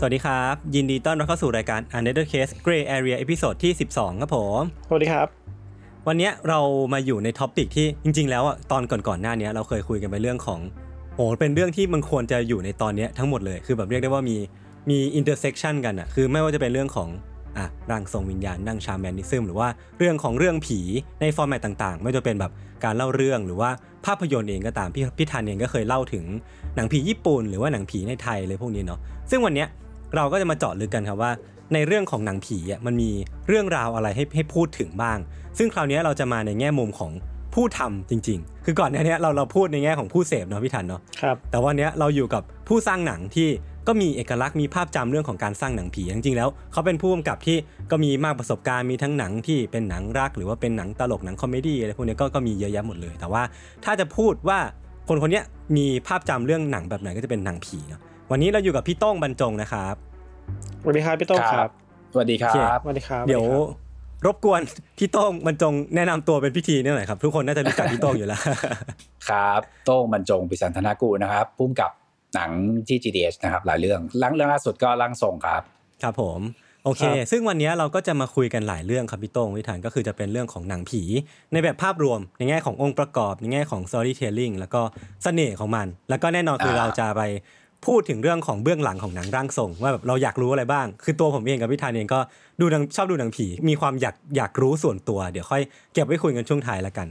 [0.00, 5.26] สวัสดีครับ ยินดีต้อนรับเข้าสู่รายการ Untitled Case Gray Area episode ที่ 12 ครับผม สวัสดีครับ
[6.08, 6.60] วันเนี้ยเรา
[6.92, 10.60] มาอยู่ใน topic ที่จริง ๆ แล้วอะตอนก่อนๆหน้าเนี้ยเราเคยคุยกันไปเรื่องของ
[11.16, 14.36] โอ้เป็นเรื่องที่มันควรจะอยู่ในตอนเนี้ยทั้งหมดเลยคือแบบเรียกได้ว่ามี
[14.90, 17.08] มี intersection กันอะคือไม่ว่าจะเป็นเรื่องของ
[17.56, 20.80] อะร่างทรงวิญญาณนั่ง shamanism หรือว่าเรื่องของเรื่องผี
[21.20, 22.52] ใน format ต่างๆ ไม่ว่าจะเป็นแบบ
[22.84, 23.70] การเล่าเรื่องหรือว่า
[24.06, 26.24] ภาพยนตร์เองก็ตามพี่พี่ธัญเองก็เคยเล่าถึง
[26.76, 29.00] หนังผีญี่ปุ่น หรือว่าหนังผีในไทยเลยพวกนี้เนาะ
[29.30, 29.68] ซึ่งวันเนี้ย
[30.16, 31.32] เราก็จะมาเจาะลึกกันครับว่า
[31.74, 33.10] ในเรื่องของหนังผีอะมันมี
[33.48, 35.18] เรื่องราวอะไรให้ให้พูดถึงบ้าง
[35.58, 37.12] ซึ่งคราวนี้เราจะมาในแง่มุมของ
[37.54, 43.48] ผู้ทำจริง ๆ คือก่อนหน้านี้เราเราพูดในแง่ของผู้เสพเนาะพี่ธัญเนาะครับแต่วันเนี้ยเราอยู่กับผู้สร้างหนังที่
[43.88, 47.56] ก็มีเอกลักษณ์มีภาพจำเรื่องของการสร้างหนังผีจริงๆแล้วเขาเป็นผู้กำกับที่
[47.90, 53.42] ก็มีมากประสบการณ์มีทั้งหนังที่เป็นหนังรัก หรือว่าเป็นหนังตลกหนัง comedy อะไรพวกเนี้ยก็ก็มีเยอะแยะหมดเลย แต่ว่า
[53.84, 54.58] ถ้าจะพูดว่า
[55.08, 55.44] คนคนเนี้ย
[55.76, 59.94] มีภาพจำเรื่องหนังแบบไหนก็จะเป็นหนังผีเนาะ วันนี้เราอยู่กับพี่โต้งบรรจงนะครับ
[60.82, 61.70] สวัสดีครับพี่โต้งครับ
[62.12, 63.60] สวัสดีครัโอเคบสวัสดีครับ เดี๋ยวสสครั
[64.22, 64.60] บรบกวน
[64.98, 68.40] พี่โต้งบรรจงแนะนำตัวเป็นพิธีนิดหน่อยครับ ทุกคนน่าจะรู้จักพี่โต้งอยู่แล้ว
[69.28, 71.90] ครับโต้งบรรจงปิสันธนากูลนะครับพุ่มกับ
[72.34, 72.50] หนัง
[72.88, 75.62] ที่ GDH นะครับ หลายเรื่องหลังเรื่องล่าสุดก็ร่างทรงครับ
[76.02, 76.40] ครับผม
[76.84, 81.02] โอเค ซึ่งวันนี้เราก็จะมาคุยกันหลายเรื่องครับพี่โต้งวิธานก็คือจะเป็นเรื่องของหนังผี
[81.52, 84.80] ในแบบภาพรวมในแง่ขององค์ประกอบ ในแง่ของ storytelling แล้วก็
[85.22, 87.22] เสน่ห์ของมัน แล้วก็แน่นอนคืออ่าเราจะไป
[87.86, 92.20] พูดถึงเรื่องของเบื้องหลังของหนังร่างทรงว่าแบบเราอยากรู้อะไรบ้าง คือตัวผมเองกับพี่ธานเองก็
[92.60, 97.08] ดูหนังชอบดูหนังผี มีความอยากอยากรู้ส่วนตัว เดี๋ยวค่อยเก็บไว้คุยกันช่วงท้ายละกัน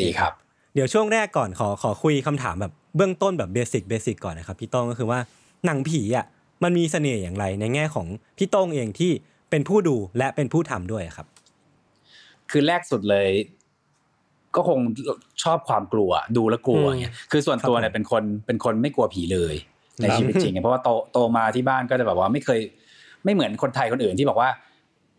[0.00, 0.32] ดีครับ
[0.74, 5.18] เดี๋ยวช่วงแรกก่อนขอขอคุยคำถามแบบเบื้องต้นแบบเบสิกเบสิกก่อนนะครับพี่โต้งก็คือว่า
[5.66, 6.26] หนังผีอะ
[6.62, 8.06] มันมีเสน่ห์อย่างไรในแง่ของ
[8.38, 9.12] พี่โต้งเองที่
[9.50, 11.26] เป็นผู้ดูและเป็นผู้ทำด้วยครับ
[12.50, 13.28] คือแรกสุดเลย
[14.58, 14.78] ก็คง
[15.42, 19.54] ชอบความกลัวดูแล้วกลัวอืมเงี้ยคือส่วนตัวครับผมเนี่ยเป็นคนเป็นคนไม่กลัวผีเลย
[20.00, 22.60] ในครับชีวิตจริงเพราะว่าโตโตมาที่บ้านก็จะแบบว่าไม่เคย
[23.24, 24.50] ไม่เหมือนคนไทยคนอื่นที่บอกว่า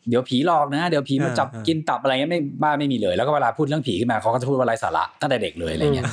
[0.10, 6.06] เดี๋ยวผีหลอกนะเดี๋ยวผีมาจับกินตับอะไรเงี้ยไม่บ้านไม่มีเลย แล้วก็เวลาพูดเรื่องผีขึ้นมาเขาก็จะพูดว่าไร้สาระตั้งแต่เด็กเลยอะไรเงี้ย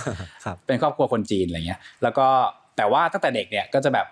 [0.44, 2.26] ครับเป็นครอบครัวคนจีนอะไรเงี้ย แล้วก็
[2.76, 4.06] แต่ว่าตั้งแต่เด็กเนี่ยก็จะแบบ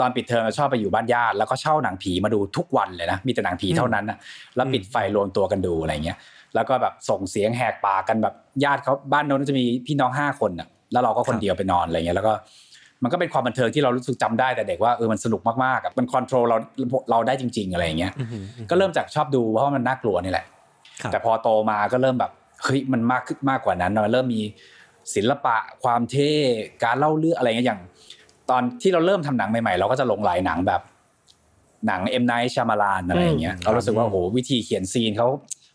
[0.00, 4.18] ตอนปิดเทอมเราชอบไปอยู่บ้านญาติแล้วก็เช่าหนังผีมาดูทุกวันเลยนะมีแต่หนังผีเท่านั้นนะ
[4.56, 6.18] แล้วปิดไฟรวมตัวกันดูอะไรเงี้ย
[6.54, 12.32] แล้วก็แบบส่งเสียงแหกปากกันแบบญาติเขาบ้านโน้นจะมีพี่น้องห้าคนอะแล้วเราก็คนเดียวไปนอนอะไรเงี้ยแล้วก็
[13.02, 16.56] มันก็เป็นความบันเทิงที่เรารู้สึกจำได้แต่เด็กว่าเออมันสนุกมากๆอะมัน control เรา
[17.10, 20.46] เราได้จริง ๆ อะไรเงี้ยอือหือก็เริ่มจากชอบดูเพราะว่ามันน่ากลัวนี่แหละ
[21.02, 22.32] ครับแต่พอโตมาก็เริ่มแบบ
[22.64, 24.42] เฮ้ยมันมากขึ้นมากกว่านั้นมันเริ่มมี
[25.14, 26.30] ศิลปะความเท่
[26.84, 27.80] การเล่าเรื่องอะไรเงี้ยอย่าง
[28.50, 30.80] ตอนที่เราเริ่มทำหนังใหม่ๆ เราก็จะหลงใหลหนังแบบ
[31.86, 32.24] หนัง M.
[32.26, 35.28] Night Shyamalan อะไรอย่างเงี้ยอืมเรารู้สึกว่าโอ้โหวิธีเขียนซีนเขา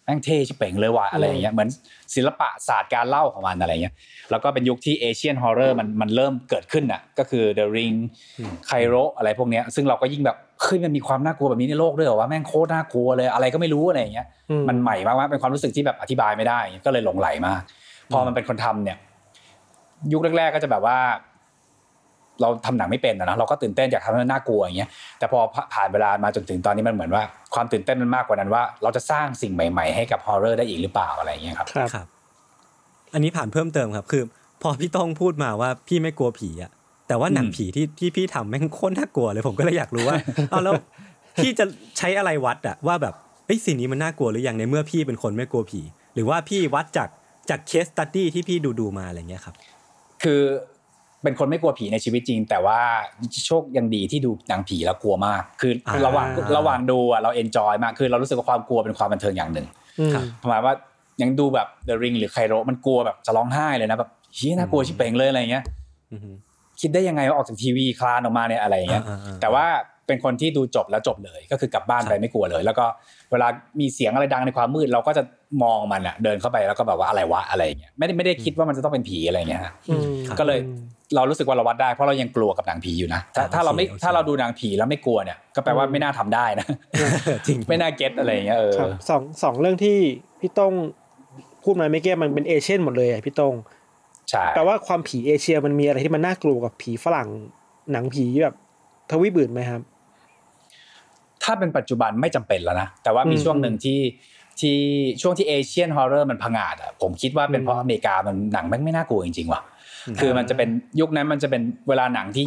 [0.07, 1.69] แม่งเท่ชิบเป่งเลยว่ะอะไรอย่างเงี้ยเหมือน
[2.15, 3.95] ศิลปะศาสตร์การเล่าของมันอะไรเงี้ย
[4.31, 7.95] แล้วก็เป็นยุคที่ Asian horror มันมันเริ่มเกิดขึ้นอะก็คือ The Ring
[8.67, 17.61] Kairo อะไรพวกเนี้ยซึ่งเราก็ยิ่งแบบเฮ้ยมันมีความน่ากลัวแบบนี้ในโลกด้วยเหรอวะแม่งโคตรน่ากลัวเลยอะไรก็ไม่รู้อะไรอย่างเงี้ยอืมันใหม่มากๆเป็นความรู้สึกที่แบบอธิบายไม่ได้ก็เลยหลงไหลมาก
[18.11, 18.97] พอมันเป็นคนทำเนี่ย
[20.11, 20.97] ยุคแรกๆก็จะแบบว่า
[22.41, 24.89] เราทำหนังไม่เป็นอะนะเราก็ตื่นเต้นอยากทำให้มันน่ากลัวอย่างเงี้ย
[25.19, 25.39] แต่พอ
[25.73, 32.07] ผ่านเวลามาจนถึงตอนนี้มันเหมือนว่า ความตื่นเต้นมันมากกว่านั้นว่า เราจะสร้างสิ่งใหม่ ๆ ให้กับฮอร์เรอร์ได้อีกหรือเปล่าอะไรอย่างเงี้ยครับครับครับ
[33.13, 34.23] อันนี้ผ่านเพิ่มเติมครับคือ
[34.61, 36.71] พอพี่โต้องพูดมาว่าพี่ไม่กลัวผีอะ
[37.07, 40.15] แต่ว่าหนังอืมผีที่ที่พี่ทำแม่งโคตรน่ากลัวเลยผมก็เลยอยากรู้ว่า
[40.49, 40.73] เอาแล้ว
[41.43, 41.65] พี่จะ
[41.97, 43.13] ใช้อะไรวัดอะว่าแบบ
[43.45, 45.81] เฮ้ยสิ่งนี้มันน่ากลัวหรือยังในเมื่อพี่เป็นคนไม่กลัวผี
[46.13, 47.09] หรือว่าพี่วัดจาก
[47.49, 49.55] จาก case study ที่พี่ดูดูๆมาอะไรเงี้ยครับ
[50.23, 50.41] คือ
[51.23, 52.79] เป็นคนไม่กลัวผีในชีวิตจริง แต่ว่า
[53.45, 56.27] โชคยังดีที่ดูหนังผีแล้วกลัวมาก คืออ่าระหว่าง
[56.57, 59.67] ระหว่างดูอะเรา enjoy มากคือเรารู้สึกว่าความกลัวเป็นความบันเทิงอย่างหนึ่ง
[59.99, 60.73] อืมครับประมาณว่า
[61.21, 65.63] ยังดูแบบ The Ring หรือ Kairo มันกลัวแบบจะร้องไห้เลยนะแบบเหี้ยน่ากลัวชิบเป่งเลยอะไรเงี้ย
[66.11, 66.31] อือฮึ
[66.81, 69.65] คิดได้ยังไงว่าออกจากทีวีคลานออกมาเนี่ยอะไรอย่างเงี้ยอ่าอ่าอ่าแต่ว่า
[70.07, 72.85] เป็นคนที่ดูจบแล้วจบเลย ก็คือกลับบ้านไปครับไม่กลัวเลย แล้วก็
[73.31, 73.47] เวลา
[73.79, 75.23] มีเสียงอะไรดังในความมืด เราก็จะ
[75.63, 80.59] มองมันอะเดินเข้าไปแล้วก็แบบว่าอะไรวะอะไรอย่างเงี้ยไม่ได้ไม่ได้คิดว่ามันจะต้องเป็นผีอะไรอย่างเงี้ยฮะอืมครับก็เลย
[81.15, 86.67] เรารู้สึกว่าเราวัดได้เพราะเรายังกลัวกับหนังผีอยู่นะถ้าอ่าถ้าเราไม่โอเคโอเคถ้าเราดูหนังผีแล้วไม่กลัวเนี่ยก็แปลว่าไม่น่าทำได้นะ
[87.47, 89.97] จริงไม่น่าเก็ตอะไรอย่างเงี้ยเออครับสองสองเรื่องที่
[90.39, 90.73] พี่ต้อง
[91.63, 93.53] พูดมาไม่แก้มันเป็นเอเชียนหมดเลยอะพี่ต้อง
[94.29, 97.29] ใช่แปลว่าความผีเอเชียมันมีอะไรที่มันน่ากลัวกับผีฝรั่ง
[97.91, 98.55] หนังผีแบบ
[99.11, 99.81] ทวีปอื่นไหมครับ
[101.43, 103.99] ถ้าเป็นปัจจุบันไม่จำเป็นแล้วนะแต่ว่ามีอืมช่วงหนึ่งที่
[104.59, 104.77] ที่
[105.21, 109.61] ช่วงที่ Asian horror มันพังอาดอะผมคิดว่าเป็นเพราะอเมริกามันหนังแม่งไม่น่ากลัวจริงๆว่ะ
[110.21, 110.69] คือมันจะเป็น
[110.99, 112.45] ยุคนั้นมันจะเป็นเวลาหนังที่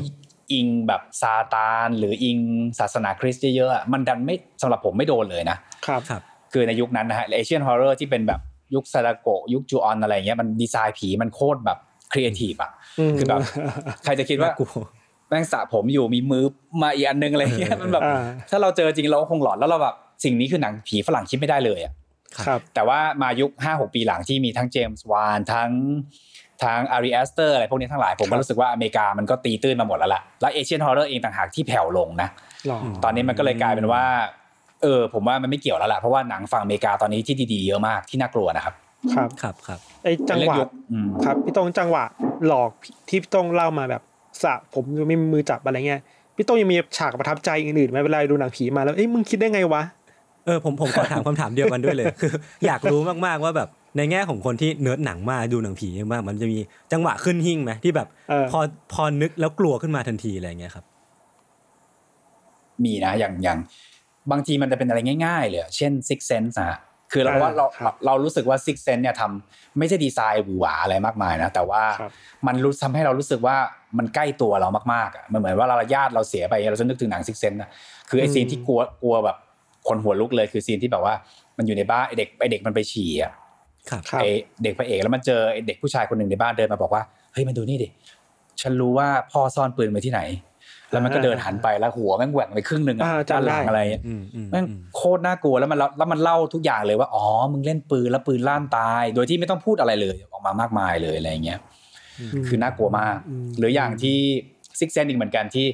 [0.52, 2.38] อิงแบบซาตาน หรืออิง
[2.78, 6.22] ศาสนาคริสต์เยอะๆอะมันดันไม่สำหรับผมไม่โดนเลยนะครับครับ
[6.52, 8.40] คือในยุคนั้นนะฮะ Asian horror ที่เป็นแบบ
[8.74, 11.78] ยุคซาดาโกะยุคจูออนอะไรเงี้ยมันดีไซน์ผีมันโคตรแบบ
[12.12, 12.70] ครีเอทีฟอะ
[13.10, 13.40] มคือแบบ
[14.04, 14.70] ใครจะคิดว่าน่ากลัว
[15.28, 16.44] แม่งสระผมอยู่มีมือ
[16.82, 21.92] มาอีกอันนึงอะไรเงี้ยมันแบบอ่าถ้าเราเจอจริงเราก็คงหลอนแล้วเราแบบสิ่งนี้คือหนังผีฝรั่งคิดไม่ได้เลยอะ
[22.46, 25.70] ครับแต่ว่ามายุค5 6ปีหลังที่มีทั้ง James Wan ทั้ง
[26.64, 32.28] ทั้ง Ari Aster อะไรพวกนี้ทั้งหลาย ครัก็บรู้สึกว่าอเมริกามันก็ตีตื้นมาหมดแล้วล่ะแล้ว Asian horror เองต่างหากที่แผ่วลงนะ
[32.66, 34.04] หรอตอนนี้มันก็เลยกลายเป็นว่า
[34.82, 38.74] เออผมว่ามันไม่เกี่ยวแล้วล่ะเพราะว่าหนังฝั่งอเมริกาตอนนี้ที่ดีๆเยอะมากที่น่ากลัวนะครับ
[39.14, 42.04] ครับครับครับไอจังหวะเป็นเรื่องยุคอืมครับพี่ต้องจังหวะ
[42.46, 42.70] หลอก
[43.08, 44.02] ที่พี่ต้องเล่ามาแบบ
[44.42, 46.00] สระผมไม่มีมือจับอะไรเงี้ย
[46.36, 49.82] พี่ต้องยังมีฉากประทับใจอื่นๆไหมเวลาดูหนังผีมาแล้วเอ้ยมึงคิดได้ไงวะ
[50.46, 52.32] เออผมผมขอถามคำถามเดียวกันด้วยเลยคือ
[52.66, 56.58] อยากรู้มากๆว่าแบบ ในแง่ของคนที่เนิร์ดหนังมากดูหนังผีมากมันจะมี
[56.92, 58.60] จังหวะขึ้นหิ่งไหมที่แบบเออพอ
[58.92, 60.84] พอนึกแล้วกลัวขึ้นมาทันทีอะไรอย่างเงี้ยครับ
[62.84, 63.58] มีนะอย่างอย่าง
[64.30, 66.78] บางทีมันจะเป็นอะไรง่ายๆเลยอะเช่น Six Sense นะฮะ
[67.12, 72.12] คือเราอ่าว่าเราครับเรารู้สึกว่า Six Sense เนี่ยทำไม่ใช่ดีไซน์หวือหวาอะไรมากมายนะ แต่ว่าครับ
[72.46, 73.56] มันรู้ทำให้เรารู้สึกว่า
[73.98, 77.70] มันใกล้ตัวเรามากๆอะมันเหมือนว่าเราญาติเราเสียไปเราจะนึกถึงหนัง Six Sense นะ
[78.10, 79.36] คือไอซีนที่กลัวกลัวแบบ
[79.88, 81.14] คนหัวลุกเลยคือซีนที่แบบว่า
[81.58, 83.39] มันอยู่ในบ้านไอเด็กไอเด็กมันไปฉี่อะครับครับ
[84.20, 84.24] ไอ
[84.62, 87.02] เด็กพระเอกแล้วมันเจอไอเด็กผู้ชายคนหนึ่งในบ้านเดินมาบอกว่า
[87.32, 87.88] เฮ้ยมาดูนี่ดิ
[88.62, 90.20] ฉันรู้ว่าพ่อซ่อนปืนไว้ที่ไหน
[90.90, 101.58] แล้วมันก็เดินหันไปแล้วหัวแม่งแหว่งไปครึ่งหนึ่งอะอ่าด้านจำหได้ลังอะไรเงี้ยอืมอืมแม่งอืมโคตรน่ากลัวแล้วมันเล่าแล้วมันเล่าทุกอย่างเลยว่าอ๋อมึงเล่นปืนแล้วปืนลั่นตาย โดยที่ไม่ต้องพูดอะไรเลยออกมามากมายเลยอะไรเงี้ย
[102.46, 104.18] คือน่ากลัวมากอืมหรืออย่างที่
[104.78, 105.66] ซิกเซนอีกเหมือนกันที่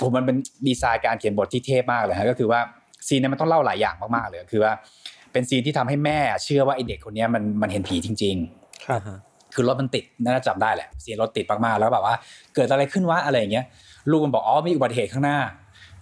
[0.00, 0.36] ผมมันเป็น
[0.66, 2.60] ดีไซน์การเขียนบทที่เทพมากเลยฮะก็คือว่า
[3.06, 4.72] ซีนเนี้มันต้องเล่าหลายอย่างมากๆเลยคือว่า
[5.32, 9.18] เป็นซีนที่ทำให้แม่เชื่อว่าไอเด็กคนเนี้ยมันมันเห็นผีจริง ๆ ครับอ่าฮะ
[9.54, 12.14] คือรถมันติดน่าจะจำได้แหละเสียงรถติดมากๆแล้วแบบว่า
[12.54, 13.64] เกิดอะไรขึ้นวะอะไรอย่างเงี้ย
[14.10, 15.38] ลูกมันบอกอ๋อมีอุบัติเหตุข้างหน้า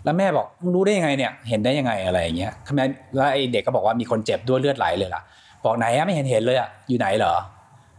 [0.04, 2.80] แล้วแม่บอกมึงรู้ได้ยังไงเนี่ย เห็นได้ยังไงอะไรอย่างเงี้ยทำไม
[3.14, 5.22] แล้วไอ้เด็กก็บอกว่ามีคนเจ็บด้วยเลือดไหลเลยล่ะ
[5.64, 7.34] บอกไหนอะไม่เห็นเห็นเลยอะอยู่ไหนเหรอ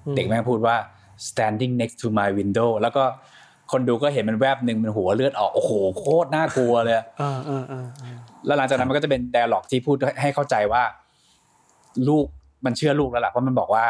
[0.06, 0.75] อมเด็กแม่งพูดว่า
[1.30, 3.04] standing next to my window แล้วก็
[3.71, 10.83] คนดูก็เห็นมันแวบหนึ่งมันหัวเลือดออกโอ้โหโคตรน่ากลัวเลยอ่าอ่าอ่าอ่าแล้วหลังจากนั้นมันก็จะเป็น d ด a l ล็อกที่พูดให้เข้าใจว่า
[12.09, 12.27] ลูก
[12.65, 13.86] มันเชื่อลูกแล้วล่ะเพราะมันบอกว่า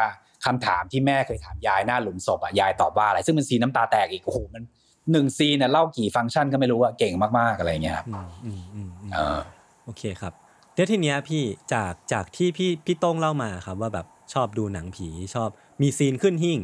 [0.45, 4.63] คำถามที่แม่เคยถามยายหน้าหลุมศพอะยายตอบว่าอะไร ซึ่งเป็นซีนน้ำตาแตกอีกโอ้โหมัน
[5.11, 9.39] หนึ่งซีนเนี่ยเล่ากี่ฟังก์ชันก็ไม่รู้อะเก่งมากๆอะไรเงี้ยครับอืมอืมอืมอืมเออ
[9.85, 10.33] โอเคครับ
[10.73, 11.43] เดี๋ยวทีเนี้ยพี่
[11.73, 15.49] จากจากที่พี่พี่โต้งเล่ามาครับว่าแบบชอบดูหนังผีชอบ
[15.81, 16.59] มีซีนขึ้นหิ้ง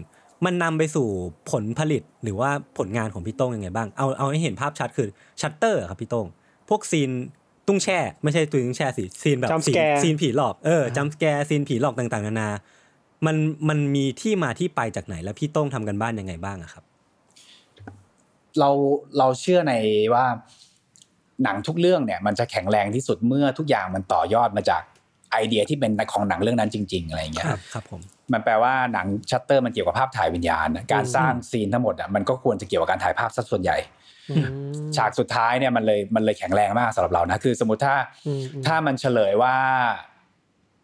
[0.45, 1.07] มันนำไปสู่
[1.51, 5.09] ผลผลิตหรือว่าผลงานของพี่โต้งยังไงบ้างเอาเอาให้เห็นภาพชัดคือ
[5.41, 6.27] ชัตเตอร์ครับพี่โต้ง
[6.69, 7.09] พวกซีน
[7.67, 12.49] ตุ้งแช่ ไม่ใช่ตุ้งแช่สิซีนแบบ Jump ซีน scare ซีนผีหลอกเออ jump scare ซีนผีหลอกต่างๆนานา
[13.25, 13.35] มัน
[13.69, 16.83] มันมีที่มาที่ไปจากไหนแล้วพี่โต้งทำการบ้านยังไงบ้างอะครับ
[18.59, 18.69] เรา
[19.17, 19.73] เราเชื่อใน
[20.13, 20.25] ว่า
[21.43, 24.81] หนังทุกเรื่องเนี่ย มันจะแข็งแรงที่สุดเมื่อทุกอย่างมันต่อยอดมาจาก
[25.31, 28.01] ไอเดียที่เป็นของหนังเรื่องนั้นจริง ๆ อะไรเงี้ย ครับครับผม
[28.33, 34.00] มันแปลว่าหนังชัตเตอร์มันเกี่ยวกับภาพถ่ายวิญญาณนะการสร้างซีนทั้งหมดอะมันก็ควรจะเกี่ยวกับการถ่ายภาพซะส่วนใหญ่อืม
[34.97, 37.95] ฉากสุดท้ายเนี่ยมันเลยมันเลยแข็งแรงมากสำหรับเรานะคือสมมติถ้า
[38.27, 39.55] อืมอืมถ้ามันเฉลยว่า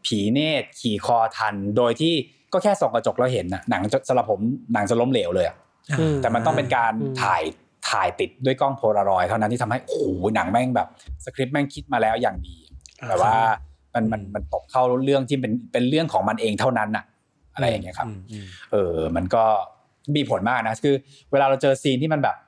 [0.06, 2.14] ผีเนตรขี่คอทัน โดยที่
[2.54, 4.40] ก็แค่ส่องกระจกแล้วเห็นนะหนังจะสำหรับผม
[4.74, 5.56] หนังจะล้มเหลวเลยอะ
[6.00, 7.44] อืมแต่มันต้องเป็นการอืมถ่าย
[7.90, 10.88] ถ่ายติดด้วยกล้องโพลารอยด์เท่านั้นที่ทำให้โอ้โหหนังแม่งแบบ
[11.26, 12.58] สคริปต์แม่งคิดมาแล้วอย่างดี
[13.08, 13.34] แต่ว่า
[13.94, 17.06] มันมันมันตกเข้าเรื่องที่เป็นเป็นเรื่องของมันเองเท่านั้นอะ
[17.56, 19.44] อะไรอย่างเงี้ยครับอืมอืมเออ มันก็
[20.16, 20.96] มีผลมากนะคือ
[21.32, 22.47] เวลาเราเจอซีนที่มันแบบค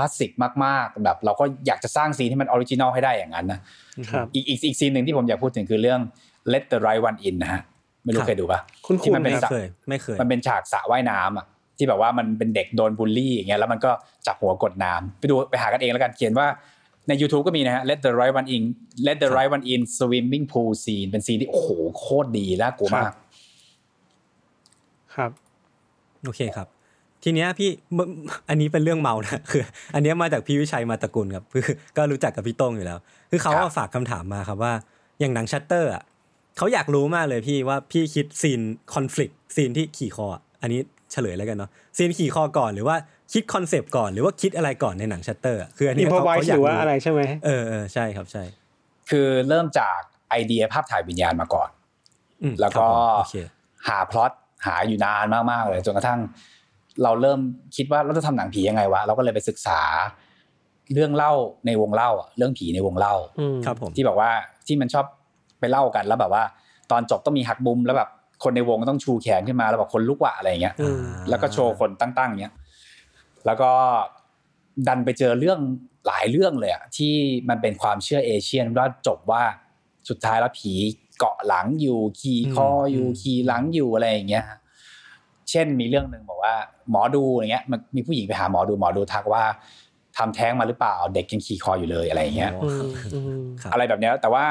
[0.00, 0.30] ลาสสิก
[0.64, 3.60] มากๆแบบเราก็อยากจะสร้างซีนที่มัน original ให้ได้อย่างนั้นนะ
[4.10, 6.00] ครับอีกอีกอีกซีนหนึ่งที่ผมอยากพูดถึงคือเรื่อง
[6.52, 7.62] Let the Right One In นะฮะ
[8.04, 11.46] ไม่รู้ครับเคยดูปะคุณที่คุณมันเป็นไม่สระเคยไม่เคย มันเป็นฉากสระว่ายน้ำอะ
[11.78, 13.90] ที่แบบว่ามันเป็นเด็กโดนบูลลี่อย่างเงี้ยแล้วมันก็
[14.26, 16.46] จับหัวกดน้ำไปดูไปหากันเองแล้วกันเขียนว่า
[17.08, 18.62] ใน YouTube ก็มีนะฮะ Let the Right One In
[19.06, 23.12] Let the Right One In Swimming Pool Scene เป็นซีนที่โอ้โหโคตรดีน่ากลัวมาก
[25.14, 25.30] ครับ
[26.24, 26.68] โอเคครับ
[27.24, 27.98] ทีเนี้ยพี่ม
[28.48, 29.62] อันนี้เป็นเรื่องเมานะคือ
[29.94, 31.64] อันเนี้ยมาจากพี่วิชัยมาตระกุลครับคือ
[31.96, 32.98] ก็รู้จักกับพี่โต้งอยู่แล้ว
[33.30, 34.72] คือเขาครับอะฝากคำถามมาครับว่า
[35.20, 36.02] อย่างหนังชัตเตอร์อะ
[36.56, 38.60] เขาอยากรู้มากเลยพี่ว่าพี่คิดซีน
[38.94, 40.80] คอน FLICT ซีนที่ขี่คออะอันนี้
[41.12, 42.96] เฉลยแล้วกันเนาะซีนขี่คอก่อนหรือว่า
[43.32, 48.42] คิดคอนเซปต์ก่อนหรือว่าคิดอะไรก่อนในหนังชัตเตอร์อะคืออันอิเนี้นยพอเขาไวเขาส์อยาหกรือว่ารู้อะไรใช่ไหมเออเออใช่ครับใช่
[49.10, 51.68] คือเริ่มจากไอเดียภาพถ่ายวิญญาณมาก่อน
[52.42, 53.36] อืมแล้วก็ครับผมโอเค
[53.88, 54.32] หาพล็อต
[54.66, 56.20] หาอยู่นานมากๆเลยจนกระทั่ง
[57.02, 57.40] เราเริ่ม
[57.76, 59.80] คิดว่าเราจะทำหนังผียังไงวะเราก็เลยไปศึกษา
[60.94, 61.32] เรื่องเล่า
[61.66, 64.30] ในวงเล่าอะเรื่องผีในวงเล่าอืมครับผมที่แบบว่า
[64.66, 65.06] ที่มันชอบ
[65.60, 66.44] ไปเล่ากันแล้วแบบว่า
[66.90, 68.10] ตอนจบต้องมีหักมุมแล้วแบบ
[68.44, 72.54] คนในวงต้องชูแขนขึ้นมาแล้วแบบคนลุกวะอะไรอย่างเงี้ยอืมแล้วก็โชว์คนตั้งๆอย่างเงี้ย
[73.46, 73.70] แล้วก็
[74.88, 75.60] ดันไปเจอเรื่อง
[76.06, 77.14] หลายเรื่องเลยอะที่
[77.48, 79.42] มันเป็นความเชื่อเอเชียนว่าจบว่า
[80.08, 80.72] สุดท้ายแล้วผี
[81.18, 84.44] เกาะหลังอยู่ขี่คออยู่อืมขี่หลังอยู่อะไรอย่างเงี้ย
[85.50, 86.54] เช่นมีเรื่องหนึ่งบอกว่า
[86.90, 89.42] หมอดูอย่างเงี้ยมันมีผู้หญิงไปหาหมอดูหมอดูทักว่า
[90.16, 94.44] ทำแท้งมาหรือเปล่า เด็กยังขี่คออยู่เลยอะไรอย่างเงี้ยอืมอืมครับอะไรแบบเนี้ยแต่ว่า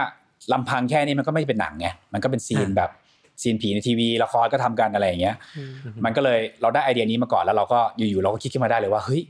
[0.53, 2.89] ลำพังแค่นี้มันก็ไม่เป็นหนังไงมันก็เป็นซีนอ่าแบบ
[3.41, 5.71] ซีนผีในทีวีละครก็ทำกันอะไรอย่างเงี้ยอืม
[6.05, 9.21] มันก็เลยเราได้ไอเดียนี้มาก่อนแล้วเราก็อยู่ๆเราก็คิดขึ้นมาได้เลยว่าเฮ้ย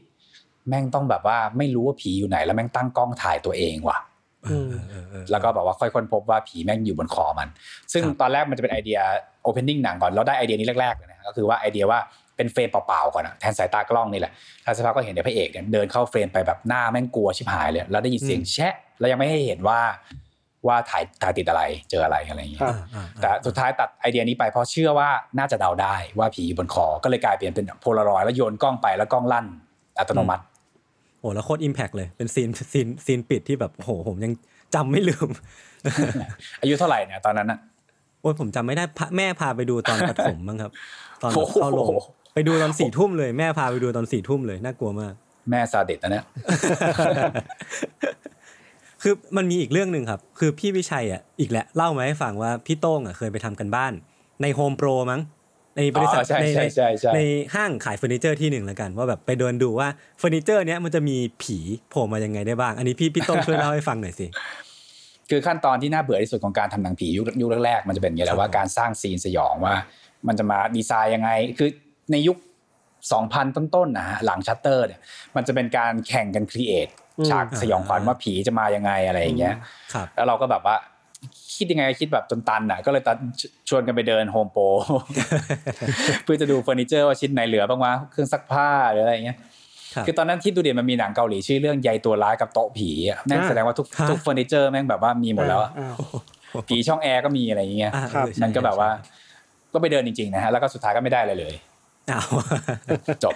[0.69, 3.97] แม่งต้องแบบว่าไม่รู้ว่าผีอยู่ไหน แล้วแม่งตั้งกล้องถ่ายตัวเองว่ะ
[4.45, 7.49] อืมเออเออเออแล้วก็แบบว่าค่อยค้นพบว่าผีแม่งอยู่บนคอมัน
[7.93, 8.99] ซึ่งครับตอนแรกมันจะเป็นไอเดีย
[9.47, 11.99] opening หนังก่อนเราได้ไอเดียนี้แรกๆเลยนะก็คือว่าไอเดียว่า
[12.37, 14.33] เป็นเฟรมเปล่าๆก่อนอะแทนสายตากล้องนี่แหละ
[14.63, 19.79] แล้วสักพักก็เห็นเดี๋ยวพระเอกเนี่ยเดินเข้าเฟรมไปแบบหน้าแม่งกลัวชิบหายเลย แล้วได้ยินเสียงแชะ แล้วยังไม่ให้เห็นว่า
[20.67, 29.45] ว่าถ่ายถ่ายติดอะไรเจออะไรอะไรอย่างเงี้ยครับอ่าอ่าแต่สุดท้ายตัดไอเดียนี้ไปเพราะเชื่อว่าน่าจะเดาได้ว่าผีอยู่บนคอ ก็เลยกลายเปลี่ยนเป็นโพลารอยด์แล้วโยนกล้องไปแล้วกล้องลั่น
[29.99, 30.43] อัตโนมัติ
[31.19, 34.33] โอ้แล้วโคตร impact เลยเป็นซีนซีนซีนปิดที่แบบโหผมยัง
[34.75, 35.29] จำไม่ลืม
[36.61, 40.71] อายุเท่าไหร่เนี่ยตอนนั้นอะโอ้ยผมจำไม่ได้พะแม่พาไปดูตอนประถมมั้งครับ
[41.21, 41.93] ตอนโอ้โหเข้าโรง
[42.33, 45.13] ไปดูตอนสี่ทุ่มเลยแม่พาไปดูตอนสี่ทุ่มเลยน่ากลัวมาก
[45.49, 46.25] แม่ซาดิสม์นะเนี่ย
[49.01, 53.93] คือมันมีอีกเรื่องหนึ่งครับ คือพี่วิชัยอะอีกแหละเล่ามาให้ฟังว่าพี่โต้งอะเคยไปทำการบ้าน
[54.41, 55.21] ในโฮมโปรมั้ง
[55.77, 57.19] ในบริษัทอ๋อใช่ในใช่ในใช่ใช่ใน
[57.55, 61.57] ห้างขายเฟอร์นิเจอร์ที่หนึ่งแล้วกัน ว่าแบบไปเดินดูว่าเฟอร์นิเจอร์เนี้ยมันจะมีผี
[61.89, 64.27] โผล่มายังไงได้บ้าง อันนี้พี่พี่โต้งช่วยเล่าให้ฟังหน่อยสิ
[65.29, 69.75] คือขั้นตอนที่น่าเบื่อที่สุดของการทำหนังผียุคยุคแรกๆมันจะเป็นอย่างนี้แหครับว่าการสร้างซีนสยองว่า
[70.27, 71.69] มันจะมาดีไซน์ยังไง คือ
[72.11, 72.37] ในยุค
[72.95, 74.99] 2000 ต้นๆนะฮะหลังชัตเตอร์เนี่ย
[75.35, 76.89] มันจะเป็นการแข่งกัน create
[77.19, 79.55] อืมฉากสยองขวัญว่าผีจะมายังไงอะไรอย่างเงี้ย
[79.93, 80.75] ครับแล้วเราก็แบบว่า
[81.55, 84.63] คิดยังไงก็คิดแบบจนตันอะก็เลยตัดชชวนกันไปเดิน HomePro
[86.23, 89.37] เพื่อจะดูเฟอร์นิเจอร์ว่าชิ้นไหนเหลือบ้างวะเครื่องซักผ้าหรืออะไรอย่างเงี้ย
[89.95, 95.93] ครับคือตอนนั้นที่ดูเด่นมันมีหนังเกาหลีชื่อเรื่องยัยตัวร้ายกับโต๊ะผีอะแม่งอ่าแสดงว่าทุกฮะทุกเฟอร์นิเจอร์แม่งแบบว่ามีหมดแล้วอะอ่า
[96.69, 98.89] ผีช่องแอร์ก็มีอะไรอย่างเงี้ยอ่าครับเออใช่มันก็แบบว่า
[99.73, 101.53] ก็ไปเดินจริงๆนะฮะแล้วก็สุดท้ายก็ไม่ได้อะไรเลย
[102.11, 102.27] อ้าว
[103.23, 103.35] จบ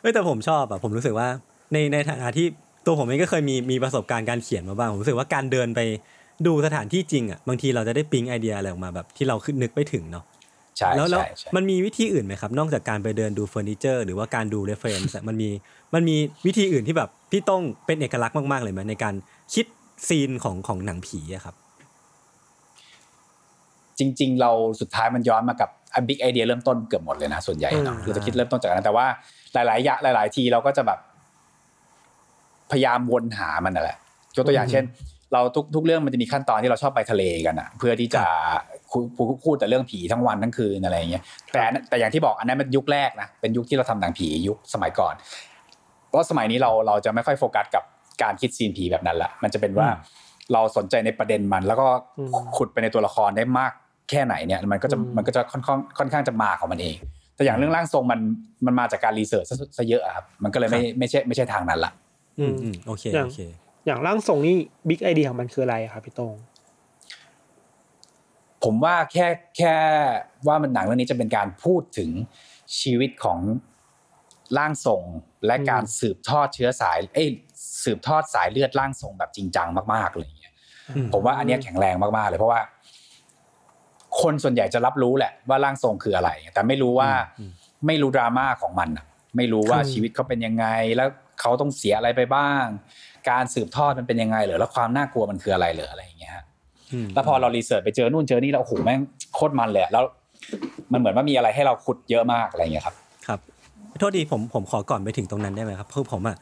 [0.00, 1.28] เอ้ยแต่ผมชอบอะผมรู้สึกว่า
[1.72, 2.46] ในในฐานะที่
[2.86, 5.80] ตัวผมเองก็เคยมีมีประสบการณ์การเขียนมาบ้างผมรู้สึกว่าการเดินไป
[6.46, 10.24] ดูสถานที่จริงอะบางทีเราจะได้ปิ๊งไอเดียอะไรออกมาแบบที่เราขึ้นนึกไม่ถึงเนาะ
[10.78, 15.50] ใช่แล้วแล้วใช่ใช่มันมีวิธีอื่นไหมครับ นอกจากการไปเดินดูเฟอร์นิเจอร์หรือว่าการดู reference มันมี
[15.94, 16.16] มันมี
[16.46, 19.14] วิธีอื่นที่แบบพี่ต้องเป็นเอกลักษณ์มาก ๆ เลยไหมในการ
[19.54, 19.66] คิด
[20.08, 21.54] scene ของของหนังผีอะครับ
[23.98, 24.50] จริง ๆ เรา
[24.80, 25.70] สุดท้ายมันย้อนมากับ
[26.08, 29.06] บิ๊กไอเดียเริ่มต้นเกือบหมดเลยนะส่วนใหญ่เนอะอืมเราจะคิดเริ่มต้นจากนั้นแต่ว่า
[29.54, 30.98] หลายๆอย่างหลาย ๆ ทีเราก็จะแบบ
[32.70, 33.98] พยายามวนหามันนั่นแหละ
[34.36, 34.84] ยกตัวอย่างเช่น
[35.32, 41.22] เราทุกทุกเรื่องมันจะมีขั้นตอนที่เราชอบไปทะเลกันอะ เพื่อที่จะคุย พูดพูดแต่เรื่องผีทั้งวันทั้งคืนอะไรอย่างเงี้ย
[41.52, 45.14] แต่อันแต่อย่างที่บอกอันนั้นมันยุคแรกนะเป็นยุคที่เราทำหนังผียุคสมัยก่อน
[46.08, 47.84] เพราะสมัยนี้เราเราจะไม่ค่อยโฟกัสกับ
[48.22, 50.22] การคิดซีนผีแบบนั้นละมันจะเป็นว่าอืม
[50.52, 51.86] เราสนใจในประเด็นมัน แล้วก็
[52.18, 53.72] อืมขุดไปในตัวละครได้มาก
[54.10, 56.96] แค่ไหนเนี่ยมันก็จะอืมมันก็จะค่อนข้างค่อนข้างจะมาของมันเอง
[57.36, 58.20] แต่อย่างเรื่องร่างทรงมัน
[58.66, 61.92] มันมาจากการรีเสิร์ชซะซะเยอะอะครับมันก็เลยไม่ไม่ใช่ไม่ใช่ทางนั้นละ
[62.40, 63.40] อืมอืมโอเคอย่างโอเค
[63.86, 64.56] อย่างร่างทรงนี่
[64.88, 66.34] บิ๊กไอเดียของมันคืออะไรอะครับพี่โต้ง
[68.64, 69.26] ผมว่าแค่
[69.58, 69.76] แค่
[70.46, 72.10] ว่ามันหนังเรื่องนี้จะเป็นการพูดถึง
[72.80, 73.38] ชีวิตของ
[74.58, 75.02] ร่างทรง
[75.46, 77.28] และการสืบทอดเชื้อสายเอ้ย
[77.84, 80.54] สืบทอดสายเลือดร่างทรงแบบจริงจังมากๆเลยอย่างเงี้ย
[80.96, 82.60] อืมผมว่าอันเนี้ยแข็งแรงมากๆเลยเพราะว่า
[84.20, 87.50] คนส่วนใหญ่จะรับรู้แหละว่าร่างทรงคืออะไร แต่ไม่รู้ว่าอืม
[87.86, 89.06] ไม่รู้ดราม่าของมันอะ
[89.36, 90.66] ไม่รู้ว่าครับชีวิตเขาเป็นยังไง
[90.96, 91.08] แล้ว
[91.40, 92.64] เขาต้องเสียอะไรไปบ้าง
[93.30, 96.46] การสืบทอดมันเป็นยังไงเหรอแล้วความน่ากลัวมันคืออะไรเหรออะไรอย่างเงี้ยฮะม
[97.14, 99.00] แล้วพอเรารีเสิร์ชไปเจอนู่นเจอนี่แล้วโอ้โหแม่ง
[99.34, 100.04] โคตรมันเลยอะแล้ว
[100.92, 102.94] มันเหมือนว่ามีอะไรให้เราขุดเยอะมากอะไรอย่างเงี้ยครับ
[103.26, 103.38] ครับ
[103.98, 106.36] โทษดีผมผมขอก่อนไปถึงตรงนั้นได้ไหมครับคือผมอะ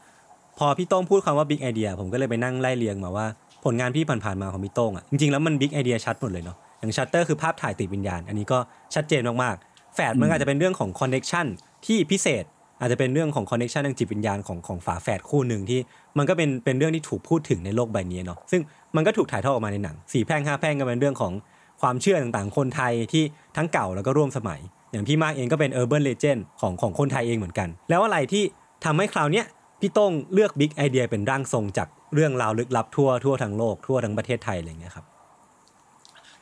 [0.59, 3.25] พอพี่โต้งพูดคำว่า big idea ผมก็เลยไปนั่งไล่เรียงมาว่า
[3.65, 8.59] ผลงานพี่ผ่านๆมาของพี่โต้งอะจริงๆแล้วมัน big idea ชัดหมดเลยเนาะอย่างชัตเตอร์คือภาพถ่ายติดวิญญาณ อันนี้ก็
[8.95, 11.45] ชัดเจนมากๆแฝดมันอาจจะเป็นเรื่องของ connection
[11.85, 12.43] ที่พิเศษ
[12.83, 15.79] อาจจะเป็นเรื่องของคอนเน t ชันทางจิตวิญญาณของของฝาแฝดคู่หนึ่งที่
[16.17, 18.61] มันก็เป็นเป็นเรื่องที่ถูกพูดถึงในโลกใบนี้เนาะซึ่ง
[18.95, 21.33] มันก็ถูกถ่ายทอดออกมาในหนังสี่แพร่งห้าแพร่งก็เป็นเรื่องของ
[21.81, 23.23] ความเชื่อต่างๆ คนไทยที่
[23.57, 24.59] ทั้งเก่าแล้วก็ร่วมสมัย
[24.91, 28.43] อย่างพี่มากเองก็เป็น urban legend ของของคนไทยเองเหมือนกัน แล้วอะไรที่
[28.85, 29.45] ทำให้คราวเนี้ย
[29.79, 35.05] พี่โต้งเลือก big idea เป็นร่างทรงจากเรื่องราวลึกลับทั่วทั่วทั้งโลกทั่วทั้งประเทศไทยอะไรอย่างเงี้ยครับ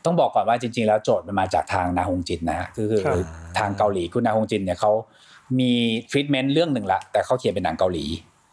[0.06, 3.18] ต้องบอกก่อนว่าจริง ๆ แล้วโจทย์มันมาจากทางนาฮงจินนะฮะคือคือครับ
[3.60, 4.92] ทางเกาหลีคุณนาฮงจินเนี่ยเขา
[5.60, 5.72] มี
[6.12, 8.06] ทรีทเมนต์เรื่องหนึ่งละแต่เขาเขียนเป็นหนังเกาหลี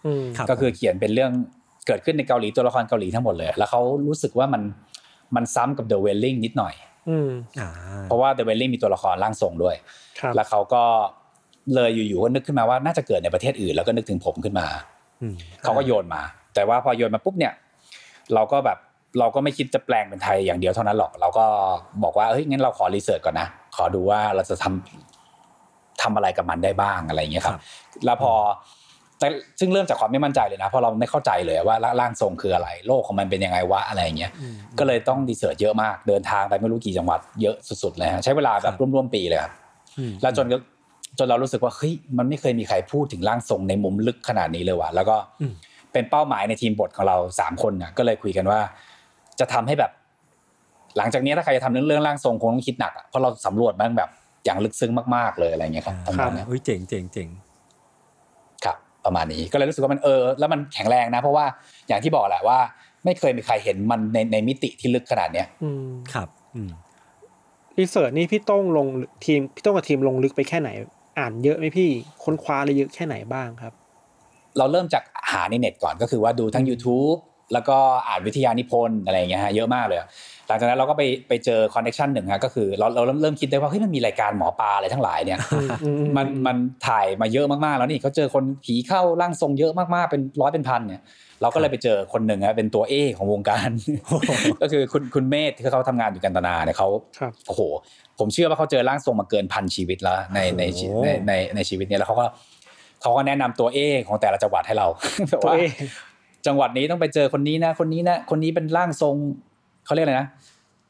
[0.07, 1.33] อืมครับก็คือเขียนเป็นเรื่อง
[1.87, 4.63] เกิดขึ้นในเกาหลีตัวละครเกาหลีทั้งหมดเลย แล้วเขารู้สึกว่ามัน
[5.37, 6.75] มันซ้ำกับ The Welling นิดหน่อย
[7.09, 7.69] อืมอ่า
[8.05, 9.77] เพราะว่า The Welling มีตัวละครร่างทรงด้วย
[10.21, 10.83] ครับแล้วเขาก็
[11.75, 14.67] เลยอยู่ๆก็นึกขึ้นมาว่าน่าจะเกิดในประเทศอื่น แล้วก็นึกถึงผมขึ้นมา
[15.23, 16.23] อืมเขาก็โยนมา
[16.55, 17.53] แต่ว่าพอโยนมาปุ๊บเนี่ย
[18.35, 18.79] เราก็แบบ
[19.19, 21.45] เราก็ไม่คิดจะแปลงเป็นไทยอย่างเดียวเท่านั้นหรอก เราก็
[22.03, 25.08] บอกว่าเฮ้ยงั้นเราขอรีเสิร์ชก่อนนะ ขอดูว่าเราจะทำ
[26.03, 27.59] ทำอะไรกับมันได้บ้างอะไรอย่างเงี้ยครับ
[28.05, 28.33] แล้วพอ
[29.19, 29.29] แต่
[29.61, 34.31] ซึ่งเริ่มจากความไม่มั่นใจเลยนะเพราะเราไม่เข้าใจเลยว่าร่างทรงคืออะไรโลกของมันเป็นยังไงวะอะไรอย่างเงี้ย
[34.79, 39.53] ก็เลยต้องรีเสิร์ชเยอะมากเดินทางไปไม่รู้กี่จังหวัดเยอะสุดๆเลยฮะใช้เวลาแบบร่วมๆปีเลยครับ
[39.99, 40.59] อืมแล้วจนก็
[41.19, 45.53] จนเรารู้สึกว่าเฮ้ยมันไม่เคยมีใครพูดถึงร่างทรงในมุมลึกขนาดนี้เลยว่ะแล้วก็อืม
[45.93, 48.61] เป็นเป้าหมายในทีมบทของเราสามคนน่ะก็เลยคุยกันว่า
[49.41, 49.91] จะทำให้แบบ
[50.97, 54.11] หลังจากนี้ถ้าใครจะทำเรื่องเรื่องร่างทรงคงต้องคิดหนักอะเพราะเราสำรวจมันแบบ
[54.45, 57.29] อย่างลึกซึ้งมากๆเลยอะไรเงี้ยครับประมาณเนี้ยอุ้ยเจ๋งเจ๋งเจ๋ง
[58.65, 61.45] ครับ ประมาณนี้ก็เลยรู้สึกว่ามันเออ แล้วมันแข็งแรงนะ เพราะว่า
[61.89, 62.59] อย่างที่บอกแหละว่า
[63.05, 66.71] ไม่เคยมีใครเห็นมันในในมิติที่ลึกขนาดเนี้ยอืมครับอืม
[67.79, 68.87] รีเสิร์ชนี่พี่โต้งลง
[69.25, 70.71] ทีมพี่โต้งกับทีมลงลึกไปแค่ไหน
[71.19, 71.91] อ่านเยอะไหมพี่
[72.25, 73.73] ค้นคว้าอะไรเยอะแค่ไหนบ้างครับ
[74.59, 75.03] เราเริ่มจาก
[75.33, 77.19] หาในเน็ตก่อนก็คือว่าดูทั้ง YouTube
[77.53, 77.77] แล้วก็
[78.09, 79.99] อ่านวิทยานิพนธ์อะไรอย่างเงี้ยฮะเยอะมากเลย
[80.49, 86.57] หลังจากนั้นเราก็ไปไปเจอคอนเน t ชันหนึ่งฮะก็คือเราเราเริ่มเริ่มคิดได้ว่าเฮ้ยมันมีรายการหมอปลาอะไรทั้งหลายเนี่ยอืมอือืมันมัน
[86.89, 91.03] ถ่ายมาเยอะมากๆแล้วนี่เขาเจอคนผีเข้าร่างทรงเยอะมากๆเป็นร้อยเป็นพันเนี่ย
[91.43, 93.69] เราก็เลยไปเจอคนหนึ่งฮะเป็นตัวเอของวงการ
[94.63, 96.89] ก็คือคุณคุณเมธที่เขาทำงานอยู่กันตนาเนี่ยเขา
[97.19, 97.63] ครับโอ้โห
[98.19, 102.27] ผมเชื่อว่าเขาเจอร่างทรงมาเกินพันชีวิตแล้วในในชีโอ้ในในในชีวิตเนี้แล้วเขาก็
[103.03, 104.87] เขาก็แนะนำตัวเอของแต่ละจังหวัดให้เรา
[105.29, 105.63] แบบตัวว่าเอ
[106.47, 109.17] จังหวัดนี้ต้องไปเจอคนนี้นะ คนนี้นะ คนนี้เป็นร่างทรง
[109.89, 110.29] เขาเรียกอะไรนะ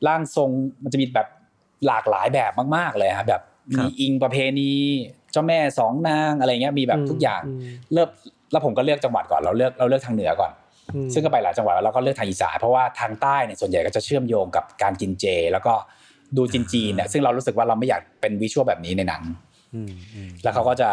[0.06, 0.50] ร่างทรง
[0.84, 1.28] มันจะมีแบบ
[1.86, 3.42] หลากหลายแบบมากๆเลยครับแบบ
[3.76, 4.72] ครัมีบอิงประเพณี
[5.32, 8.08] เจ้าแม่สองนางอะไรเงี้ยมีแบบทุกอย่างมเลือก
[8.52, 10.52] แล้วผมก็เลือกจังหวัดก่อนเราเลือกเราเลือกทางเหนือก่อน
[10.94, 15.74] อืมซึ่งก็ไปหลายจังหวัดแล้วเราก็เลือกทางอีสานเพราะว่าทางใต้เนี่ยส่วนใหญ่ก็จะเชื่อมโยงกับการกินเจ แล้วก็
[16.36, 19.22] ดูจีนจีนๆเนี่ยซึ่งเรารู้สึกว่าเราไม่อยากเป็นวิชวลแบบนี้ในหนัง
[19.74, 20.90] อืมอืมแล้วเขาก็จะ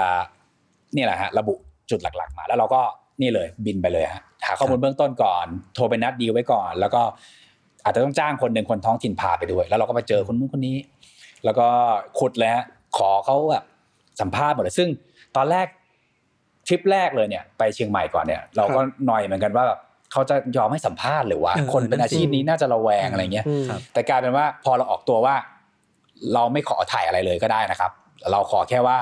[0.93, 1.53] เนี่ยแหละฮะระบุ
[1.89, 2.81] จุดหลักๆ มา แล้วเราก็
[3.21, 7.01] นี่เลยบินไปเลยฮะหาข้อมูลเบื้องต้นก่อน โทรไปนัดดีลไว้ก่อน แล้วก็
[7.85, 10.77] อาจจะต้องจ้างคนหนึ่งคนท้องถิ่นพาไปด้วย แล้วเราก็ไปเจอคนนู้นคนนี้
[11.45, 11.67] แล้วก็
[12.19, 12.65] ขุดเลยฮะ
[12.97, 13.63] ขอเขาแบบ
[14.21, 14.89] สัมภาษณ์หมดเลยซึ่ง
[15.35, 15.67] ตอนแรก
[16.67, 19.79] ทริปแรกเลยเนี่ย ไปเชียงใหม่ก่อนเนี่ย เราก็หน่อยเหมือนกันว่าแบบ
[20.11, 25.35] เขาจะยอมให้สัมภาษณ์หรือว่าเออคนเป็นอาชีพนี้น่าจะระแวงอะไรเงี้ยอืมครับแต่กลายเป็นว่าพอเราออกตัวว่า
[26.33, 27.91] เราไม่ขอถ่ายอะไรเลยก็ได้นะครับ
[28.31, 28.97] เราขอแค่ว่า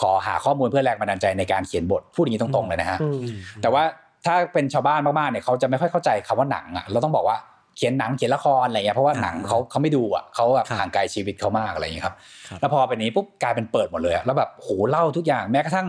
[0.00, 3.82] ขอหาข้อมูลเพื่อแรงบันดาลใจในการเขียนบทพูดอย่างนี้ตรงๆเลยนะฮะอืมอืมแต่ว่า
[4.26, 7.36] ถ้าเป็นชาวบ้านมากๆเนี่ยเขาจะไม่ค่อยเข้าใจคำว่าหนังอะเราต้องบอกว่า
[7.76, 12.14] เขียนหนังเขียนละครอะไรเงี้ยเพราะว่าหนังเขาเขาไม่ดูอะเขาแบบครับห่างไกลชีวิตเขามากอะไรอย่างเงี้ยครับ
[12.48, 15.86] ครับแล้วพอเป็นนี้ปุ๊บกลายเป็นเปิดหมดเลยอะแล้วแบบโหเล่าทุกอย่างแม้กระทั่ง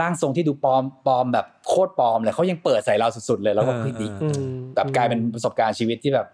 [0.00, 6.26] ร่างทรงที่ดูปลอมปลอมแบบโคตรปลอมเลยเขายังเปิดใส่เราสุดๆเลยแล้วก็เออเฮ้ยดีอืมแบบกลายเป็นประสบการณ์ชีวิตที่แบบ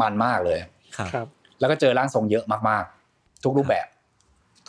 [0.00, 0.58] มันมากเลย
[0.96, 1.26] ครับครับ
[1.60, 3.86] แล้วก็เจอร่างทรงเยอะมากๆ ทุกรูปแบบ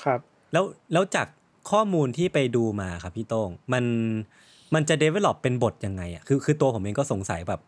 [0.03, 0.19] ครับ
[0.53, 1.27] แล้วแล้วจาก
[1.71, 3.83] ข้อมูลที่ไปดูมาครับพี่โต้งมัน
[4.73, 7.61] มันจะ develop เป็นบทยังไงอะคือคือตัวผมเองก็สงสัยแบบ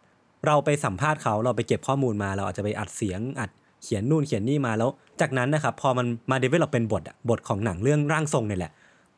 [0.47, 3.51] เราไปสัมภาษณ์เขาเราไปเก็บข้อมูลมา เราอาจจะไปอัดเสียงอัด
[3.83, 4.89] เขียนนู่นเขียนนี่มาแล้ว
[5.21, 8.71] จากนั้นนะครับพอมันมา develop เป็นบทอะบทของหนังเรื่องร่างทรงเนี่ยแหละ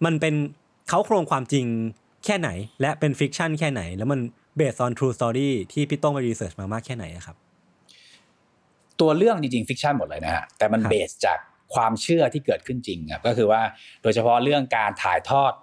[0.05, 0.33] มันเป็น
[0.89, 1.65] เค้าโครงความจริง
[2.25, 2.49] แค่ไหน
[2.81, 4.19] และเป็น fiction แค่ไหน แล้วมัน
[4.59, 7.35] based on true story ที่พี่โต้งไป research มามากแค่ไหนอะครับ
[9.01, 11.39] ตัวเรื่องจริงๆ fiction หมดเลยนะฮะแต่มันครับ base จาก
[11.73, 13.61] ความเชื่อที่เกิดขึ้นจริงครับก็คือว่า
[14.03, 15.53] โดยเฉพาะเรื่องการถ่ายทอด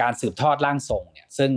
[0.00, 1.50] การสืบทอดร่างทรงเนี่ยซึ่ง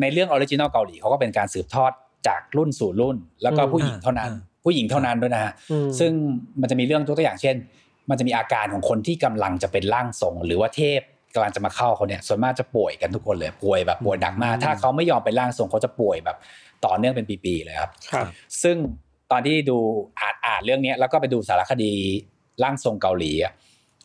[0.00, 1.92] ในเรื่อง original เกาหลีเขาก็เป็นการสืบทอด
[2.28, 6.12] จากรุ่นสู่รุ่น แล้วก็อืมผู้หญิงเท่านั้นอ่าผู้หญิงเท่านั้นด้วยนะฮะอืมซึ่ง
[6.60, 7.56] มันจะมีเรื่องตัวอย่างเช่น
[8.10, 11.00] มันจะมีอาการของคนที่กำลังจะเป็นร่างทรง หรือว่าเทพ
[11.34, 16.36] กำลังจะมาเข้าเขาเนี่ยส่วนมากจะป่วยกันทุกคนเลยป่วยแบบป่วยหนักมาก ถ้าเขาไม่ยอมเป็นร่างทรงเขาจะป่วยแบบ
[16.84, 18.26] ต่อเนื่องเป็นปีๆเลยครับครับ
[18.62, 18.76] ซึ่ง
[19.30, 19.78] ตอนที่ดู
[20.20, 21.92] อ่านอ่านเรื่องเนี้ยแล้วก็ไปดูสารคดี
[22.62, 23.52] ร่างทรงเกาหลีอะ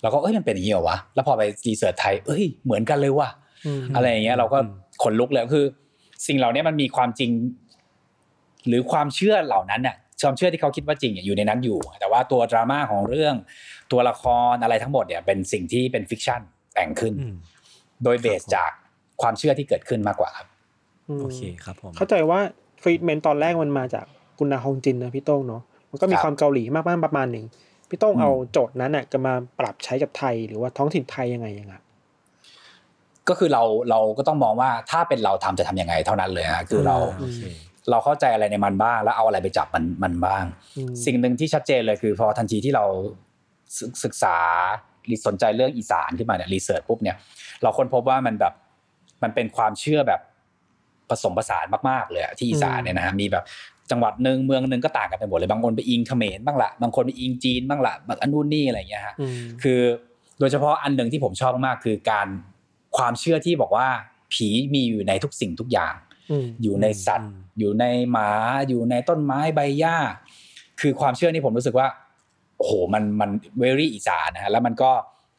[0.02, 3.30] เราก็เอ้ยมันเป็นอย่างนี้เหรอวะแล้วพอไปรีเสิร์ชไทยเอ้ยเหมือนกันเลยว่ะ
[3.80, 4.58] มอะไรอย่างเงี้ยเราก็
[5.04, 5.66] ขนลุกเลยคือ
[6.28, 7.32] สิ่งเหล่านี้มันมีความจริง
[8.68, 13.36] หรือความเชื่อเหล่านั้นน่ะความเชื่อที่เขาคิดว่าจริงเนี่ยอยู่ในนั้นอยู่ แต่ว่าตัวดราม่าของเรื่อง
[13.92, 16.42] ตัวละครอะไรทั้งหมดเนี่ยเป็นสิ่งที่เป็น fiction
[16.74, 17.36] แต่งขึ้นอืม
[18.04, 18.72] โดย base จาก
[19.22, 20.48] ความเชื่อที่เกิดขึ้นมากกว่าครับ
[21.18, 22.40] มโอเคครับผมเข้าใจว่า
[22.82, 24.06] ทรีทเมนต์ตอนแรกมันมาจาก
[24.38, 27.46] คุณนาฮองจินนะพี่โต้งเนาะมันก็มีครับความเกาหลีมากๆประมาณหนึ่ง
[27.90, 31.74] พี่โต้งอืมเอาโจทย์นั้นน่ะจะมาปรับใช้กับไทยหรือว่าท้องถิ่นไทยยังไงยังไง
[33.30, 37.24] ก็คือเราเราก็ต้องมองว่าถ้าเป็นเราทำจะทำยังไงเท่านั้นเลยฮะคือเราโอ
[37.88, 40.44] เคเราเข้าใจอะไรในมันบ้าง แล้วเอาอะไรไปจับมันมันบ้าง
[40.78, 42.86] อืมสิ่งหนึ่งที่ชัดเจนเลยคือ พอทันทีที่เรา
[43.78, 44.38] ศึกศึกษา
[45.06, 47.16] หรือสนใจเรื่องอีสานขึ้นมาเนี่ยรีเสิร์ชปุ๊บเนี่ย
[47.64, 48.54] เราค้นพบว่ามันแบบ
[49.24, 50.22] มันเป็นความเชื่อแบบ
[51.10, 53.44] ผสมผสานมากๆเลยอะที่อีสานเนี่ยนะฮะมีแบบ
[53.92, 59.80] จังหวัดหนึ่งเมืองหนึ่งก็ต่างกันไปหมดเลยบางคนไปอิงเขมรบ้างละบางคนไปอิงจีนบ้างละบางอันนู่นนี่อะไรอย่างเงี้ยฮะอืมคือ
[60.40, 62.28] โดยเฉพาะอันหนึ่งที่ผมชอบมากๆคือการ
[62.98, 63.88] ความเชื่อที่บอกว่า
[64.34, 65.94] ผีมีอยู่ในทุกสิ่งทุกอย่าง
[66.32, 68.30] อืมอยู่ในสัตว์ อยู่ในหมา
[68.70, 69.98] อยู่ในต้นไม้ใบหญ้า
[70.82, 71.88] คือความเชื่อนี่ผมรู้สึกว่า
[72.58, 74.92] โอ้โหมันมัน very อีสานนะฮะแล้วมันก็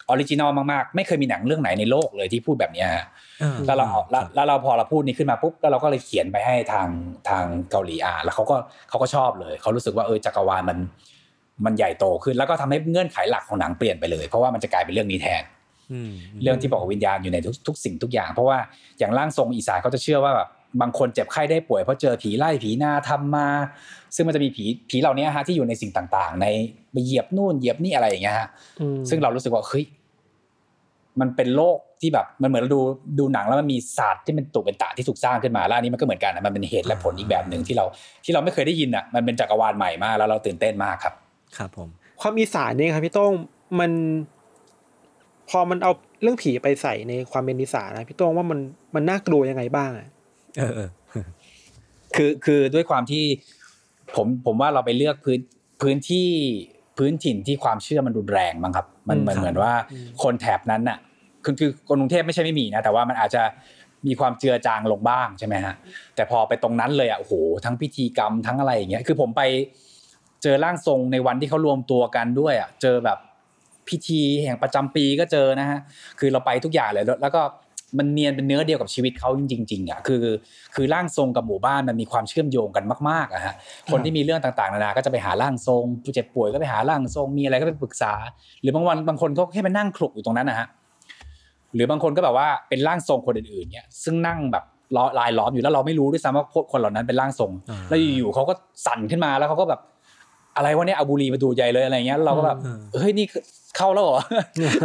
[0.08, 3.04] original มากๆ ไม่เคยมีหนังเรื่องไหนในโลกเลยที่พูดแบบเนี้ยฮะ
[3.42, 6.88] อ่าแล้วเราเอาแล้วครับแล้วเราพอเราพูดนี้ขึ้นมาปุ๊บแล้วเราก็เลยเขียนไปให้ทาง
[7.28, 8.56] ทางเกาหลีอ่านแล้วเขาก็
[8.88, 10.78] เขาก็ชอบเลยเขารู้สึกว่าเออจักรวาลมัน
[11.64, 15.42] มันใหญ่โตขึ้น แล้วก็ทำให้เงื่อนไขหลักของหนังเปลี่ยนไปเลย เพราะว่ามันจะกลายเป็นเรื่องนี้แทน
[15.92, 16.10] อืม
[16.42, 18.58] เรื่องที่บอกว่าวิญญาณอยู่ในทุกทุกสิ่งทุกอย่าง เพราะว่า
[18.98, 20.48] อย่างร่างทรงอีสานเขาจะเชื่อว่าแบบ
[20.80, 23.48] บางคนเจ็บไข้ได้ป่วยเพราะเจอผีไล่ผีหน้าทำมา
[24.14, 26.46] ซึ่งมันจะมีผีผีเหล่านี้ฮะที่อยู่ในสิ่งต่างๆ ใน
[26.92, 28.48] ไปเหยียบนู่นเหยียบนี่อะไรอย่างเงี้ยฮะ
[28.80, 29.84] อืมซึ่งเรารู้สึกว่าเฮ้ย
[31.20, 32.80] มันเป็นโลกที่แบบมันเหมือนเราดู
[33.18, 37.84] ดูหนังแล้วมันมีศาสตร์ที่เป็นตุเป็นตะที่ถูกสร้างขึ้นมาแล้วอันนี้มันก็เหมือนกันนะมันเป็นเหตุและผลอีกแบบหนึ่งที่เรา
[38.24, 41.14] ที่เราไม่เคยได้ยินอะมันเป็นจักรวาลใหม่มากแล้วเราตื่นเต้นมากครับ
[41.56, 41.88] ครับผม
[42.20, 43.32] ความอีสานเนี่ยครับพี่โต้ง
[43.80, 43.90] มัน
[45.50, 48.58] พอมันเอาเรื่องผีไปใส่ในความเป็นอีสานนะพี่โต้งว่ามัน
[48.94, 50.08] มันน่ากลัวยังไงบ้างอะ
[50.58, 50.88] เออเออ
[52.16, 53.24] คือคือด้วยความที่
[54.16, 55.40] ผมผมว่าเราไปเลือกพื้น
[55.82, 56.28] พื้นที่
[56.98, 59.72] พื้นถิ่นที่ความเชื่อมันรุนแรงมั้งครับ มันเหมือนเหมือนว่า
[60.22, 60.98] คนแถบนั้นน่ะ
[61.44, 63.42] คือคือคนกรุงเทพไม่ใช่ไม่มีนะแต่ว่ามันอาจจะ
[64.06, 65.74] มีความเจือจางลงบ้างใช่ไหมฮะ
[66.14, 69.42] แต่พอไปตรงนั้นเลยอะโอ้โหทั้งพิธีกรรมทั้งอะไรอย่างเงี้ยคือผมไป
[70.42, 73.18] เจอร่างทรงในวันที่เขารวมตัวกันด้วยอะเจอแบบ
[73.88, 75.80] พิธีแห่งประจำปีก็เจอนะฮะ
[76.18, 77.42] คือเราไปทุกอย่างเลยแล้วแล้วก็
[77.98, 80.24] มันเนียนเป็นเนื้อเดียวกับชีวิตเขาจริงๆอะคือ
[80.74, 83.54] คือร่างทรงกับหมู่บ้านมันมีความเชื่อมโยงกันมากๆอะฮะ
[83.92, 88.12] คนที่มีเรื่องต่างๆนานาก็จะไปหาร่างทรงผู้เจ็บป่วยก็ไปหาร่างทรงมีอะไรก็ไปปรึกษา
[88.62, 90.66] หรือบางวันบางคนก็แค่ไปนั่งคลุกอยู่ตรงนั้นนะฮะ
[91.74, 94.64] หรือบางคนก็แบบว่าเป็นร่างทรงคนอื่นๆเนี่ยซึ่งนั่งแบบ
[94.96, 98.54] ล้อลายล้อมอยู่แล้วเราไม่รู้ด้วยซ้ำว่าคนเหล่านั้นเป็นร่างทรงอ่าแล้วอยู่ๆเขาก็
[98.86, 99.80] สั่นขึ้นมาแล้วเขาก็แบบ
[100.58, 103.42] อะไรวะเนี่ยเอาบุหรี่มาดูดใหญ่เลยอะไรเงี้ยเราก็แบบอืมเฮ้ยนี่คือ
[103.76, 104.20] เข้าแล้วเหรอ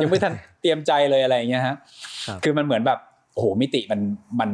[0.02, 1.76] ยังไม่ทันเตรียมใจเลยอะไรอย่างเงี้ยฮะ
[2.28, 3.00] ครับคือมันเหมือนแบบ
[3.34, 4.00] โอ้โหมิติมัน
[4.40, 4.50] มัน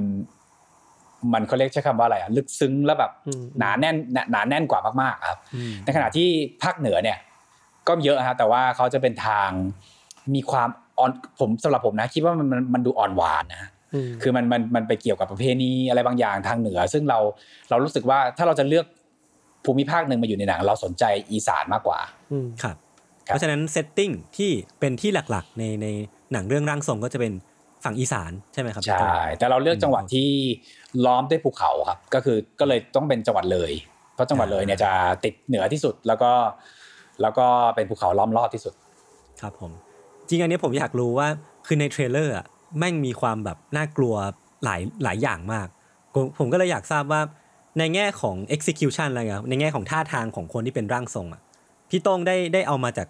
[1.33, 6.27] มันเขาเรียกใช้คำว่าอะไรอะลึกซึ้งแล้วแบบอืมหนาแน่นหนาหนาแน่นกว่ามากๆครับอืมในขณะที่
[6.63, 7.17] ภาคเหนือเนี่ย
[7.87, 9.49] ก็เยอะฮะแต่ว่าเขาจะเป็นทาง
[10.35, 17.19] มีความอ่อนผมสำหรับผมนะ คิดว่ามันมันมันดูอ่อนหวานนะฮะอืมคือมันมันมันไปเกี่ยวกับประเพณีอะไรบางอย่างทางเหนือ ซึ่งเรา
[17.69, 18.85] เรารู้สึกว่าถ้าเราจะเลือก
[19.65, 21.99] ภูมิภาคหนึ่งมาอยู่ในหนัง เราสนใจอีสานมากกว่า
[22.31, 22.75] อืมครับ
[23.27, 25.87] ครับ เพราะฉะนั้นเซตติ้งที่เป็นที่หลักๆ ในใน
[26.33, 27.33] หนังเรื่องร่างทรงก็จะเป็น
[27.83, 30.29] ฝั่งอีสานใช่ไหมครับพี่ใช่โต้งแต่เราเลือกจังหวัดที่
[31.05, 33.71] ล้อมด้วยภูเขาครับ ก็คือก็เลยต้องเป็นจังหวัดเลย
[34.13, 34.91] เพราะจังหวัดเลยเนี่ยจะ
[35.23, 36.31] ติดเหนือที่สุดแล้วก็
[37.21, 38.73] แล้วก็เป็นภูเขาล้อมรอบที่สุด
[39.41, 39.71] ครับผม
[40.27, 41.27] จริงอันนี้ผมอยากรู้ว่า
[41.67, 42.45] คือใน trailer อะ
[42.77, 44.15] แม่งมีความแบบน่ากลัว
[44.63, 45.67] หลายหลายอย่างมาก
[46.13, 47.21] ผมผมก็เลยอยากทราบว่า
[47.79, 51.41] ในแง่ของ execution อะไรเงี้ยในแง่ของท่าทางของคนที่เป็นร่างทรงอะ
[51.89, 53.07] พี่โต้งได้ได้เอามาจาก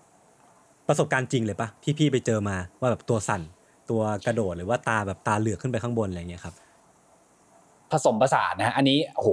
[0.88, 3.42] ประสบการณ์จริงเลยปะที่พี่ไปเจอมาว่าแบบตัวสั่น
[3.90, 6.54] ตัวกระโดดหรือว่าตาแบบตาเหลือกขึ้นไปข้างบนอะไรเงี้ยครับ
[7.92, 9.30] ผสมผสานนะฮะอันนี้โอ้โห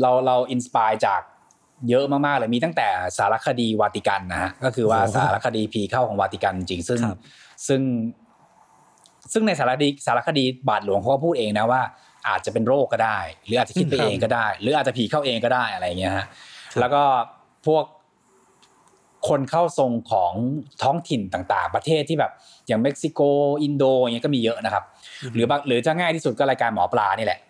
[0.00, 1.20] เราเรา inspire จาก
[1.88, 7.18] เยอะมากๆเลยมีตั้งแต่สารคดีวาติกันนะฮะก็คือว่าโอ้โหสารคดีผีเข้าของวาติกันจริงๆซึ่งครับ
[7.66, 7.80] ซึ่ง
[9.32, 11.82] ซึ่งในสารคดีสารคดีบาทหลวงเขาก็พูดเองนะว่า
[12.28, 16.26] อาจจะเป็นโรคก็ได้ หรืออาจจะคิดไปเองก็ได้ หรืออาจจะผีเข้าเองก็ได้อะไรอย่างเงี้ยฮะ
[16.80, 17.02] แล้วก็
[17.66, 17.84] พวก
[19.28, 20.32] คนเข้าทรงของ
[20.82, 22.32] ท้องถิ่นต่างๆ ประเทศที่แบบ
[22.68, 23.20] อย่างเม็กซิโก
[23.62, 24.84] อินโดอย่างเงี้ยก็มีเยอะนะครับ
[25.34, 27.40] หรือบางหรือจะง่ายที่สุดก็รายการหมอปลานี่แหละ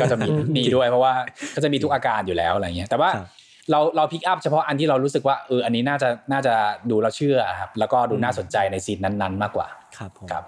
[0.00, 1.12] ก็จะมีมีด้วยเพราะว่า
[1.54, 3.26] ก็จะมีทุกอาการอยู่แล้วอะไรเงี้ยแต่ว่าครับ
[3.70, 6.54] เราเราพิกอัพเฉพาะอันที่เรารู้สึกว่าเอออันนี้น่าจะน่าจะ
[6.90, 10.44] ดูเราเชื่อครับแล้วก็ดูน่าสนใจในซีนนั้น ๆ มากกว่าครับผมครับ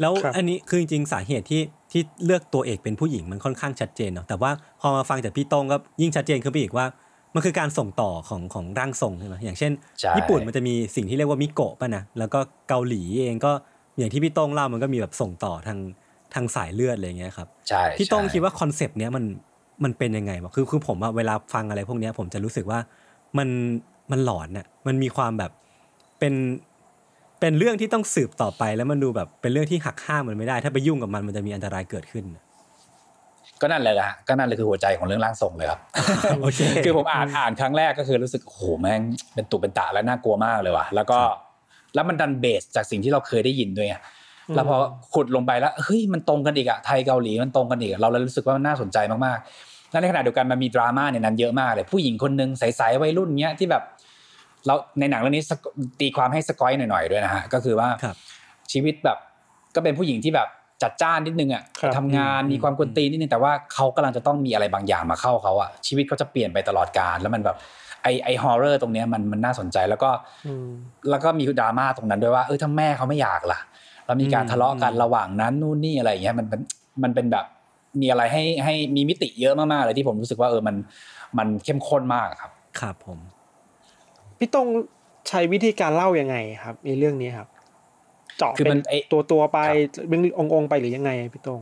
[0.00, 6.86] แล้วครับอันนี้คือจริงๆสาเหตุที่ที่เลือกตัวเอกเป็นผู้หญิงมันค่อนข้างชัดเจนเนาะแต่ว่าพอมาฟังจากพี่โต้งก็ยิ่งชัดเจนขึ้นไปอีกว่า
[7.34, 13.52] มันคือการส่งต่อของของร่างทรงใช่ไหมอย่างเช่นใช่ญี่ปุ่นมันจะมีสิ่งที่เรียกว่ามิโกะป่ะนะแล้วก็เกาหลีเองก็
[13.98, 15.78] อย่างที่พี่โต้งเล่ามันก็มีแบบส่งต่อทาง
[16.34, 19.24] ทางสายเลือดอะไรอย่างเงี้ยครับใช่พี่โต้งใช่คิดว่าคอนเซปต์เนี้ยมัน
[19.84, 22.78] มันเป็นยังไงวะคือคือผมอะเวลาฟังอะไรพวกเนี้ยผมจะรู้สึกว่า
[23.38, 23.48] มัน
[24.10, 25.52] มันหลอนน่ะมันมีความแบบ
[26.18, 26.34] เป็น
[27.44, 32.24] เเป็นเรื่องที่ต้องสืบต่อไปแล้วมันดูแบบเป็นเรื่องที่หักห้ามมันไม่ได้ ถ้าไปยุ่งกับมันมันจะมีอันตรายเกิดขึ้น
[33.60, 35.80] ก็นั่นเลยแหละฮะก็นั่นเลยคือหัวใจของเรื่องร่างทรงเลยครับ
[36.42, 39.00] โอเคคือผมอ่านอ่านครั้งแรกก็คือรู้สึกโอ้โหแม่ง
[39.34, 41.18] เป็นตุเป็นตะและน่ากลัวมากเลยว่ะแล้วก็
[41.94, 43.96] แล้วมันดันเบสจากสิ่งที่เราเคยได้ยินด้วยไง
[44.54, 44.76] แล้วพอ
[45.14, 53.82] ขุดลงไปแล้วเฮ้ยมันตรงกันอีกอะไทยเกาหลีมันตรงกันอีกอะเราเลยรู้สึกว่ามันน่าสนใจมากๆแล้วในขณะเดียวกันมันมีดราม่าในนั้นเยอะมากเลยผู้หญิงคนนึงใสๆวัยรุ่นเนี้ยที่แบบ
[54.66, 55.64] เราในหนังเรื่องนี้สก
[56.00, 58.16] ตีความให้สกอยหน่อยๆด้วยนะฮะก็คือว่าครับ
[58.72, 59.18] ชีวิตแบบ
[59.74, 60.48] ก็เป็นผู้หญิงที่แบบ
[60.82, 67.56] จัดจ้านนิดนึงอะครับทำงานอืมมีความกวนตีนนิดนึงแต่ว่าเขากำลังจะต้องมีอะไรบางอย่างมาเข้าเขาอะชีวิตเขาจะเปลี่ยนไปตลอดกาลแล้วมันแบบ
[68.02, 70.10] ไอไอฮอร์เรอร์ตรงเนี้ยมันมันน่าสนใจแล้วก็
[70.46, 70.68] อืม
[71.10, 73.58] แล้วก็มีดราม่าตรงนั้นด้วยว่าเออถ้าแม่เขาไม่อยากล่ะ
[74.06, 76.60] แล้วมีการทะเลาะกันระหว่างนั้นนู่นนี่อะไรอย่างเงี้ยมันเป็น
[77.02, 77.44] มันเป็นแบบ
[78.00, 80.76] มีอะไรให้ให้มีมิติเยอะมากๆเลยที่ผมรู้สึกว่าเออมัน
[81.38, 82.50] มันเข้มข้นมากครับ
[82.80, 83.18] ครับผม
[84.38, 84.66] พี่ต้อง
[85.28, 87.48] ใช้วิธีการเล่ายังไงครับในเรื่องนี้ครับ
[88.38, 89.58] เจาะคือเป็มันนไอ้ตัวตัวๆไป
[90.08, 91.60] เป็นองค์ๆไปหรือยังไงพี่ตรง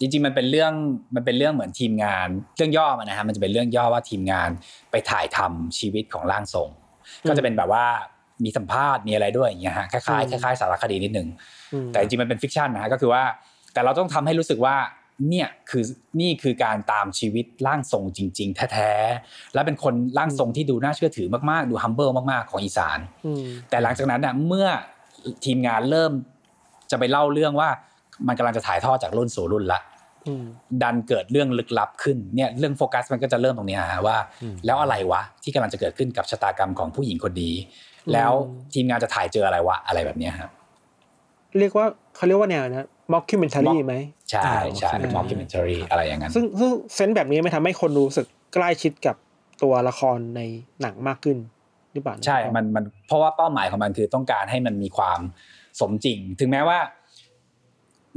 [0.00, 0.72] จริงๆมันเป็นเรื่อง
[1.14, 4.50] มันเป็นเรื่องเหมือนทีมงาน เรื่องย่อมันนะฮะมันจะเป็นเรื่องย่อว่าทีมงาน
[4.90, 6.68] ไปถ่ายทำชีวิตของร่างทรง
[7.28, 7.84] ก็จะเป็นแบบว่า
[8.44, 11.28] มีสัมภาษณ์มีอะไรด้วยอย่างเงี้ยฮะคล้ายอืมๆคล้ายๆสารคดีนิดนึง
[11.72, 13.22] อืมแต่จริงๆมันเป็นฟิกชันนะฮะก็คือว่า
[13.72, 14.76] แต่เราต้องทำให้รู้สึกว่า
[15.28, 15.84] เนี่ยคือ
[16.20, 24.66] นี่คือการตามชีวิตร่างทรงจริง ๆ แท้ๆและเป็นคนร่างทรงที่ดูน่าเชื่อถือมากๆ ดู humble มากๆ ของอีสานอืมแต่หลังจากนั้นน่ะเมื่อ
[25.44, 26.12] ทีมงานเริ่ม
[26.90, 27.68] จะไปเล่าเรื่องว่า
[28.26, 29.80] มันกำลังจะถ่ายทอดจากรุ่นสู่รุ่นละ
[30.26, 30.44] อืม
[30.82, 34.16] ดันเกิดเรื่องลึกลับขึ้นเนี่ยเรื่องโฟกัสมันก็จะเริ่มตรงเนี้ยฮะว่า
[34.66, 37.54] แล้วอะไรวะที่กำลังจะเกิดขึ้นกับชะตากรรมของผู้หญิงคนนี้
[38.12, 38.32] แล้ว
[38.74, 40.50] ทีมงานจะถ่ายเจออะไรวะอะไรแบบเนี้ยครับ
[41.58, 43.94] เรียกว่าเขาเรียกว่าแนวนะ ม็อกคิวเมนทารี Mock ไหม
[44.30, 44.42] ใช่
[44.78, 49.16] ใช่อ่าเป็นมอ c คิ m เมน t รีอะไรอย่างนั้นซึ่งซึ่งเซนส์แบบนี้ไม่ทำให้คนรู้สึกใกล้ชิดกับ
[49.62, 50.40] ตัวละครใน
[50.82, 51.38] หนังมากขึ้น
[51.92, 55.20] หรือเปล่าใช่ มันมันเพราะว่าเป้าหมายของมันคือต้องการให้มันมีความ
[55.80, 56.78] สมจริง ถึงแม้ว่า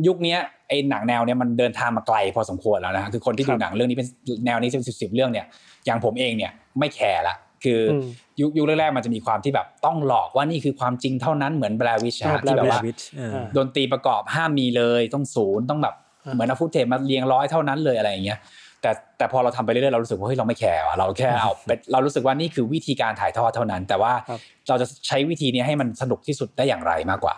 [0.08, 4.08] ยุคเนี้ยไอ้หนังแนวเนี้ยมันเดินทางมาไกลพอสมควรแล้วนะคือคนที่ดูหนังเรื่องนี้เป็น
[4.46, 5.46] แนวนี้เป็นสิบสิบเรื่องเนี่ย
[5.86, 8.06] อย่างผมเองเนี่ยไม่แคร์ละ คืออม
[8.42, 15.96] ยุคยุคแรกๆมันจะมีความที่แบบต้องหลอกว่านี่คือความจริงเท่านั้นเหมือนแบลวิชอ่าที่แบบ Blair ว่า Witch เอออ่าดนตรีประกอบห้ามมีเลยต้องศูนย์ต้องแบบ
[16.26, 18.40] อ่าเหมือนเอาฟุตเทปมาเรียงร้อยเท่านั้นเลยอะไรอย่างเงี้ย
[18.82, 27.36] แต่แต่พอเราทำไปเรื่อยๆเรารู้สึกว่าเฮ้ยเราไม่แคร์ว่ะเราแค่เอาเป็นเรารู้สึกว่านี่คือวิธีการถ่ายทอดเท่านั้น แต่ว่าครับเราจะใช้วิธีนี้ให้มันสนุกที่สุดได้อย่างไรมากกว่า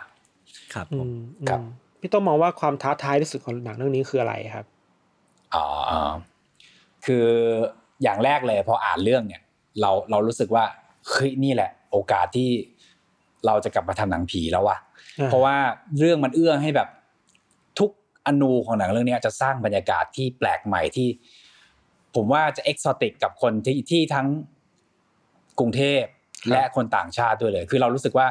[0.73, 1.17] ครับอืผมม
[1.49, 4.65] ครับอืมพี่ต้องมองว่าความท้าทายที่สุดของหนังเรื่องนี้คืออะไรครับ
[5.55, 6.13] อ๋ออ๋อ
[7.05, 7.25] คือ
[8.03, 9.41] อย่างแรกเลยพออ่านเรื่องเนี่ย
[9.81, 10.65] เราเรารู้สึกว่า
[11.09, 12.49] เฮ้ยนี่แหละ โอกาสที่
[13.45, 14.77] เราจะกลับมาทำหนังผีแล้วว่ะ
[15.19, 15.55] อ่าเพราะว่า
[15.99, 16.89] เรื่องมันเอื้อให้แบบ
[17.79, 17.89] ทุก
[18.27, 21.07] อนูของหนังเรื่องเนี้ยจะสร้างบรรยากาศที่แปลกใหม่ที่
[22.15, 24.27] ผมว่าจะเอกซอติกกับคนที่ที่ทั้ง
[25.59, 26.03] กรุงเทพ
[26.51, 28.27] และคนต่างชาติด้วยเลย คือเรารู้สึกว่า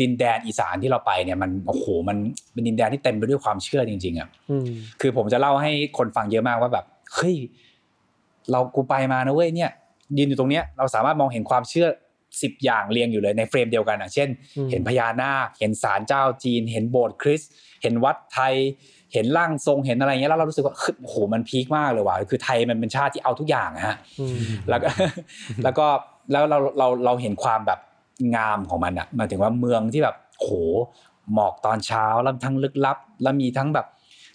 [0.00, 2.16] ดินแดนอีสานที่เราไปเนี่ยมันโอ้โหมัน
[2.52, 4.66] เป็นดินแดนที่เต็มไปด้วยความเชื่อจริง ๆอะอืม
[5.00, 7.36] คือผมจะเล่าให้คนฟังเยอะมากว่าแบบเฮ้ย
[8.50, 9.70] เรากูไปมานะเว้ยเนี่ย
[10.18, 11.88] ยืนอยู่ตรงเนี้ยเราสามารถมองเห็นความเชื่อ
[12.42, 17.50] สิบอย่างเรียงอยู่เลยในเฟรมเดียวกันอะเช่นอืมเห็นพญานาคเห็นศาลเจ้าจีน เห็นโบสถ์คริสต์
[17.82, 18.54] เห็นวัดไทย
[19.12, 24.36] เห็นร่างทรงเห็นอะไรเงี้ยแล้วเรารู้สึกว่าโอ้โหมัน peak มากเลยว่ะคือไทยมันเป็นชาติที่เอาทุกอย่างอะฮะอืม
[24.70, 24.88] แล้วก็
[25.62, 25.86] แล้วก็
[26.32, 27.80] แล้วเราเราเราเห็นความแบบ
[28.36, 30.48] งามของมันอะหมายถึงว่าเมืองที่แบบโห
[31.34, 33.86] หมอกตอนเช้าแล้วทั้งลึกลับ แล้วมีทั้งแบบ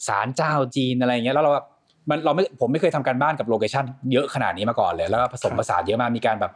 [0.08, 1.68] ศาลเจ้าจีนอะไรเงี้ยแล้วเราแบบ
[2.10, 6.52] มันเราไม่ผมไม่เคยทำการบ้านกับ location เยอะขนาดนี้มาก่อนเลย แล้วก็ผสมผสานเยอะมากมีการแบบ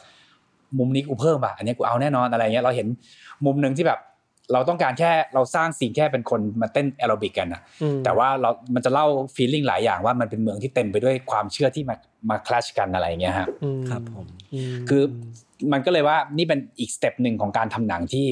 [0.80, 2.88] มุมนี้กูเพิ่มป่ะอันนี้กูเอาแน่นอนอะไรเงี้ยเราเห็น
[3.46, 4.00] มุมหนึ่งที่แบบ
[4.54, 11.96] เราต้องการแค่เราสร้าง scene แค่เป็นคนมาเต้นแอโรบิกกันอะอืมแต่ว่าเรา มันจะเล่า feeling หลายอย่างว่ามันเป็นเมืองที่เต็มไปด้วยความเชื่อที่มา
[12.30, 14.26] มา clash กันอะไรอย่างเงี้ยฮะอืมครับผม
[14.74, 15.04] มคือ
[15.72, 18.26] มันก็เลยว่านี่เป็นอีก step หนึ่งของการทำหนังที่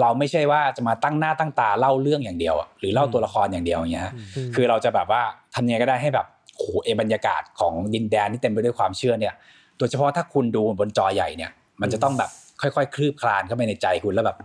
[0.00, 4.14] เราไม่ใช่ว่าจะมาตั้งหน้าตั้งตาเล่าเรื่องอย่างเดียวอะหรือเล่าตัวละครอย่างเดียวอย่างเงี้ยฮะ
[4.48, 5.22] มคือเราจะแบบว่า
[5.54, 6.26] ทำยังไงก็ได้ให้แบบ
[6.58, 9.34] โอ้โหเอบรรยากาศของดินแดนที่เต็มไปด้วยความเชื่อเนี่ย
[9.78, 12.30] โดยเฉพาะถ้าคุณดูบนจอใหญ่เนี่ย มันจะต้องแบบ
[12.62, 14.36] ค่อยๆ คลืบคลานเข้าไปในใจคุณแล้วแบบ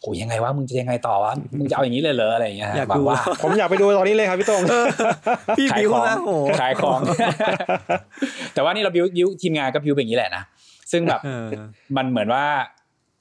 [0.00, 4.62] โหยังไงวะมึงจะยังไงต่อวะมึงจะเอาอย่างนี้เลยเหรออะไรอย่างเงี้ยฮะอยากหวัดูงว่าผมอยากไปดูตอนนี้เลยครับพี่ตรง
[5.58, 7.00] พี่ขายบิวของนะโอ้โหขายของ
[8.54, 10.42] แต่ว่านี่เราบิวบิวทีมงานก็บิวเป็นอย่างนี้แหละนะ
[10.92, 11.46] ซึ่งแบบเออ
[11.96, 12.44] มันเหมือนว่า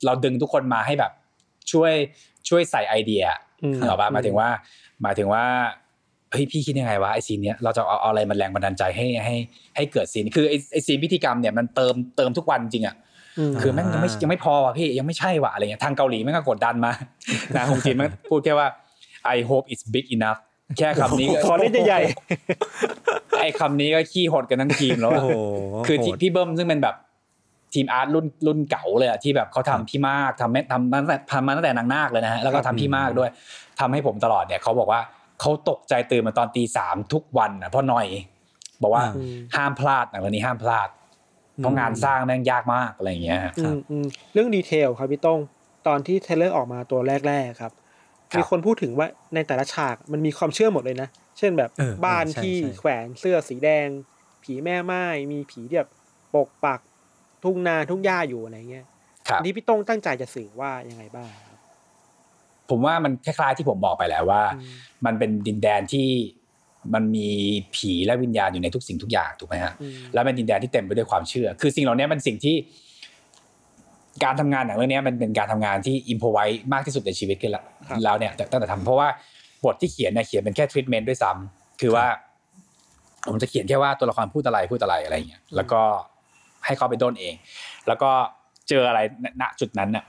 [0.05, 1.11] เราดึงทุกคนมาให้แบบ
[1.71, 1.93] ช่วย
[2.49, 3.23] ช่วยใส่ไอเดีย
[3.63, 4.49] อืมเหรอปะหมายถึงว่า
[5.01, 5.43] หมายถึงว่า
[6.33, 9.35] เฮ้ยพี่คิดยังไงวะไอซีนเนี้ยเราจะเอาเอาอะไรมาแรงบันดาลใจให้ให้
[9.75, 12.95] ให้เกิดซีนคือไอไอซีนพิธีกรรมเนี่ยมันเติมเติมทุกวันจริงอะ
[13.39, 16.91] อืมคือแม่งยังไม่ยังไม่พอว่ะพี่ยังไม่ใช่ว่ะอะไรเงี้ยทางเกาหลีแม่งก็กดดันมา
[17.57, 18.67] นะของจีนมันพูดแค่ว่า
[19.35, 20.39] I hope it's big enough
[20.77, 22.01] แค่คำนี้ก็ขอเล่นใหญ่
[23.39, 25.29] ไอ้คำนี้ก็ขี้หดกันทั้งทีมแล้วโอ้อะโห
[25.87, 26.95] คือที่โหดพี่เบิ้มซึ่งเป็นแบบ
[27.73, 33.29] ทีม art รุ่นรุ่นเก่าเลยอะที่แบบเขาทำพี่มากทำแม่ทำมาตั้งแต่ทำมาตั้งแต่นางนาคเลยนะฮะแล้วก็ทำพี่มากด้วย
[33.79, 35.01] ทำให้ผมตลอดเนี่ยเขาบอกว่า
[35.41, 38.07] เขาตกใจตื่นมาตอนตีสามทุกวันนะเพราะหน่อย
[38.81, 40.89] บอกว่าอืมห้ามพลาดหนังเรื่องนี้ห้ามพลาด
[41.57, 45.39] เพราะงานสร้างแม่งยากมากอะไรอย่างเงี้ยอืมอืมเรื่อง detail ครับพี่โต้ง
[45.87, 47.73] ตอนที่ trailer ออกมาตัวแรกๆครับ
[48.31, 53.87] ครับมีคนพูดถึงว่าในแต่ละฉากมันมีความเชื่อหมดเลยนะ เช่นแบบเออบ้านใช่ที่ใช่แขวนเสื้อสีแดง
[54.43, 55.91] ผีแม่ไม้มีผีที่แบบ
[56.35, 56.79] ปกปัก
[57.43, 58.85] ทุ่งนาทุ่งหญ้าอยู่อะไรเงี้ย
[59.27, 61.52] ครับอันนี้พี่โต้งตั้งใจจะสื่อว่ายังไงบ้างครับ
[62.69, 64.71] ผมว่ามันคล้ายๆที่ผมบอกไปแล้วว่าอืม
[65.05, 66.07] มันเป็นดินแดนที่
[66.93, 67.29] มันมี
[67.75, 72.55] ผีและวิญญาณอยู่ในทุกสิ่งทุกอย่างถูกไหมฮะอืมแล้วเป็นดินแดนที่เต็มไปด้วยความเชื่อ คือสิ่งเหล่านี้มันสิ่งที่
[74.23, 77.63] การทำงานหนังเรื่องนี้มันเป็นการทำงานที่อิมพอไว้มากที่สุดในชีวิตกันละ
[78.03, 79.07] แล้วเนี่ยตั้งแต่ทำเพราะว่า
[79.63, 82.05] บทที่เขียนเนี่ยเขียนเป็นแค่ทรีทเมนต์ด้วยซ้ำคือว่า
[83.27, 85.81] ผมจะเขียนแค่ว่าตัวละครพูดอะไรพูดอะไรอะไรอย่างเงี้ยแล้วก็
[86.65, 87.33] ให้เขาไปด้นเอง
[87.87, 88.09] แล้วก็
[88.69, 88.99] เจออะไร
[89.41, 90.03] ณจุดนั้นน่ะ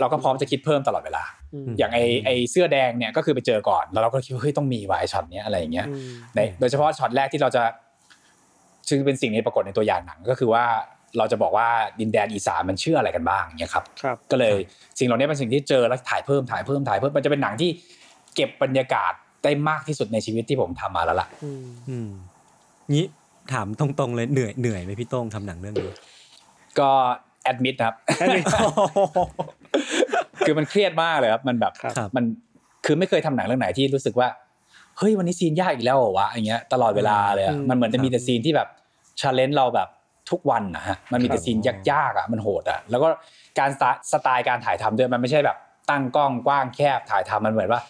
[0.00, 1.22] เราก็พร้อมจะคิดเพิ่มตลอดเวลา
[1.54, 7.62] อืมอย่างไอไอเสื้อแดงเนี่ยก็คือไปเจอก่อน แล้วเราก็คิดว่าเฮ้ยต้องมีวายช็อตเนี้ยอะไรอย่างเงี้ยอืมในโดยเฉพาะช็อตแรกที่เราจะ
[8.88, 10.64] ซึ่งเป็นสิ่งที่ปรากฏในตัวอย่างหนังก็คือว่า
[11.18, 11.68] เราจะบอกว่า
[12.00, 14.54] ดินแดนอีสานมันเชื่ออะไรกันบ้างเนี่ยครับครับ ก็เลย
[14.98, 17.70] สิ่งเหล่านี้เป็นสิ่งที่เจอแล้วถ่ายเพิ่มถ่ายเพิ่มถ่ายเพิ่มมันจะเป็นหนังที่
[18.34, 19.12] เก็บบรรยากาศ
[19.44, 22.10] ได้มากที่สุดในชีวิตที่ผมทำมาแล้วล่ะอืมอืม
[22.92, 23.06] งี้
[23.52, 25.90] ถามตรงๆเลยเหนื่อยเหนื่อยไหมพี่โต้งทำหนังเรื่องนี้
[26.78, 26.90] ก็
[27.42, 27.94] admit ครับ
[30.46, 32.24] คือมันเครียดมากเลยครับมันแบบครับครับมัน
[32.86, 34.28] คือไม่เคยทำหนังเรื่องไหนที่รู้สึกว่า
[34.98, 38.68] เฮ้ยวันนี้ซีนยากอีกแล้วเหรอวะอย่างเงี้ยตลอดเวลาเลยอะอืมมันเหมือนจะมีแต่ซีนที่แบบ
[39.20, 39.88] challenge เราแบบ
[40.30, 41.58] ทุกวันนะฮะมันมีแต่ครับซีน
[41.90, 43.08] ยากๆอะมันโหดอะแล้วก็
[43.58, 45.56] การสไตล์สไตล์การถ่ายทำด้วยมันไม่ใช่แบบ
[45.90, 47.80] ตั้งกล้องกว้างแคบถ่ายทำมันเหมือนว่า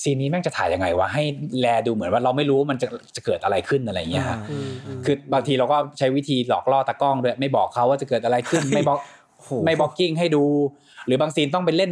[0.00, 1.24] ซีนนี้แม่งจะถ่ายยังไงวะให้
[1.60, 8.98] แลดูเหมือนว่าเราไม่รู้ว่ามันจะจะเกิดอะไรขึ้นอะไรอย่างเงี้ยฮะอืมอืมคือบางทีเราก็ใช้วิธีหลอกล่อตากล้องด้วยไม่บอกเขาว่าจะเกิดอะไรขึ้นไม่บอก
[9.36, 10.44] โอ้โหไม่บล็อกกิ้งให้ดู
[11.08, 11.90] หรือบางซีนต้องไปเล่น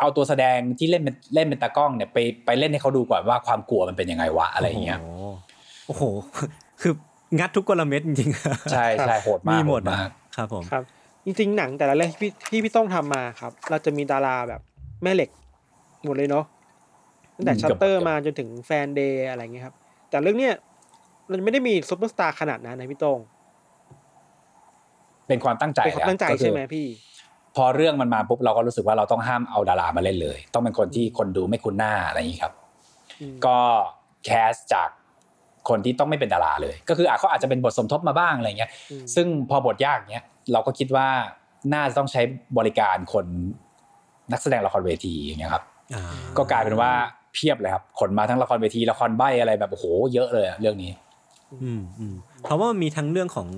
[0.00, 4.98] เอาตัวแสดงที่เล่นเป็นเล่นเป็นตากล้องเนี่ยไปไปเล่นให้เขาดูก่อนว่าความกลัวมันเป็นยังไงวะอะไรอย่างเงี้ย
[5.86, 6.42] โอ้โหโอ้โห
[6.80, 6.92] คือ
[7.38, 10.82] งัดทุกกลเม็ดจริงๆใช่ใช่โหดมากมีหมดโาอะกครับผมครับ
[11.24, 14.60] จริงๆหนังแต่ละเรื่องที่พี่ที่พี่ต้องทำมาครับ เราจะมีดาราแบบ
[15.02, 15.30] แม่เหล็ก
[16.04, 16.44] หมดเลยเนาะ
[17.36, 19.74] ตั้งแต่ชัตเตอร์มาจนถึงแฟนเดย์อะไรเงี้ยครับ
[20.10, 20.54] แต่เรื่องเนี้ย
[21.30, 23.18] มันไม่ได้มีซุปเปอร์สตาร์ขนาดนั้นนะพี่โต้ง
[25.28, 26.86] เป็นความตั้งใจเป็นความตั้งใจก็คือใช่ไหมพี่
[27.56, 32.52] พอเรื่องมันมาปุ๊บเราก็รู้สึกว่าเราต้องห้ามเอาดารามาเล่นเลย ต้องเป็นคนที่คนดูไม่คุ้นหน้าอะไรอย่างนี้ครับ
[33.20, 33.58] อืมก็
[34.24, 34.88] cast จาก
[35.68, 41.08] คนที่ต้องไม่เป็นดาราเลย ก็คืออาจเขาอาจจะเป็นบทสมทบมาบ้างอะไรเงี้ยอืมซึ่งพอบทยากเนี้ยเราก็คิดว่า
[41.72, 42.22] น่าจะต้องใช้
[42.58, 43.26] บริการคน
[44.32, 46.04] นักแสดงละครเวทีอย่างเงี้ยครับอ่า
[46.36, 46.90] ก็กลายเป็นว่า
[47.34, 49.84] เพียบเลยครับขนมาทั้งละครเวทีละครใบ้อะไรแบบโอ้โห
[50.14, 50.92] เยอะเลยอะเรื่องนี้
[51.62, 53.48] อืมอืมเพราะว่ามันมีทั้งเรื่องของ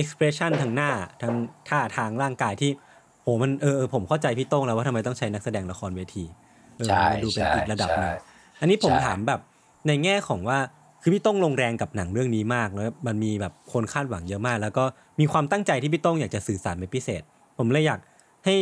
[0.00, 0.90] expression ทางหน้า
[1.22, 1.34] ทั้ง
[1.68, 6.24] ท่าทางร่างกายที่โหมันเออเออผมเข้าใจพี่โต้งแล้วว่าทำไมต้องใช้นักแสดงละครเวที
[6.76, 9.40] เออใช่มันดูเป็นใช่อีกระดับหนึ่งใช่อันนี้ผมใช่ถามแบบ
[9.86, 10.58] ในแง่ของว่า
[11.02, 14.84] คือพี่โต้งลงแรงกับหนังเรื่องนี้มากแล้วมันมีแบบคนคาดหวังเยอะมาก แล้วก็
[15.20, 17.22] มีความตั้งใจที่พี่โต้งอยากจะสื่อสารเป็นพิเศษ
[17.58, 18.00] ผมเลยอยาก
[18.46, 18.56] ให้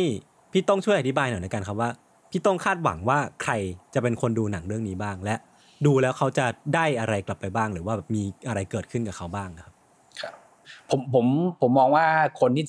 [0.53, 1.89] พี่โต้งช่วยอธิบายหน่อยในการครับว่า
[2.31, 3.53] พี่โต้งคาดหวังว่าใคร
[3.93, 5.35] จะเป็นคนดูหนังเรื่องนี้บ้าง และ
[5.85, 9.73] ดูแล้วเขาจะได้อะไรกลับไปบ้าง หรือว่าแบบมีอะไรเกิดขึ้นกับเขาบ้างครับ
[10.21, 10.33] ครับ
[10.89, 11.25] ผมผม
[11.61, 12.05] ผมมองว่า
[12.41, 12.65] คนที่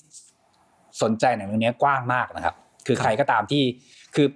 [1.02, 2.54] สนใจหนังเรื่องนี้กว้างมากนะครับ
[2.86, 3.62] คือใครก็ตามที่
[4.14, 4.28] คือ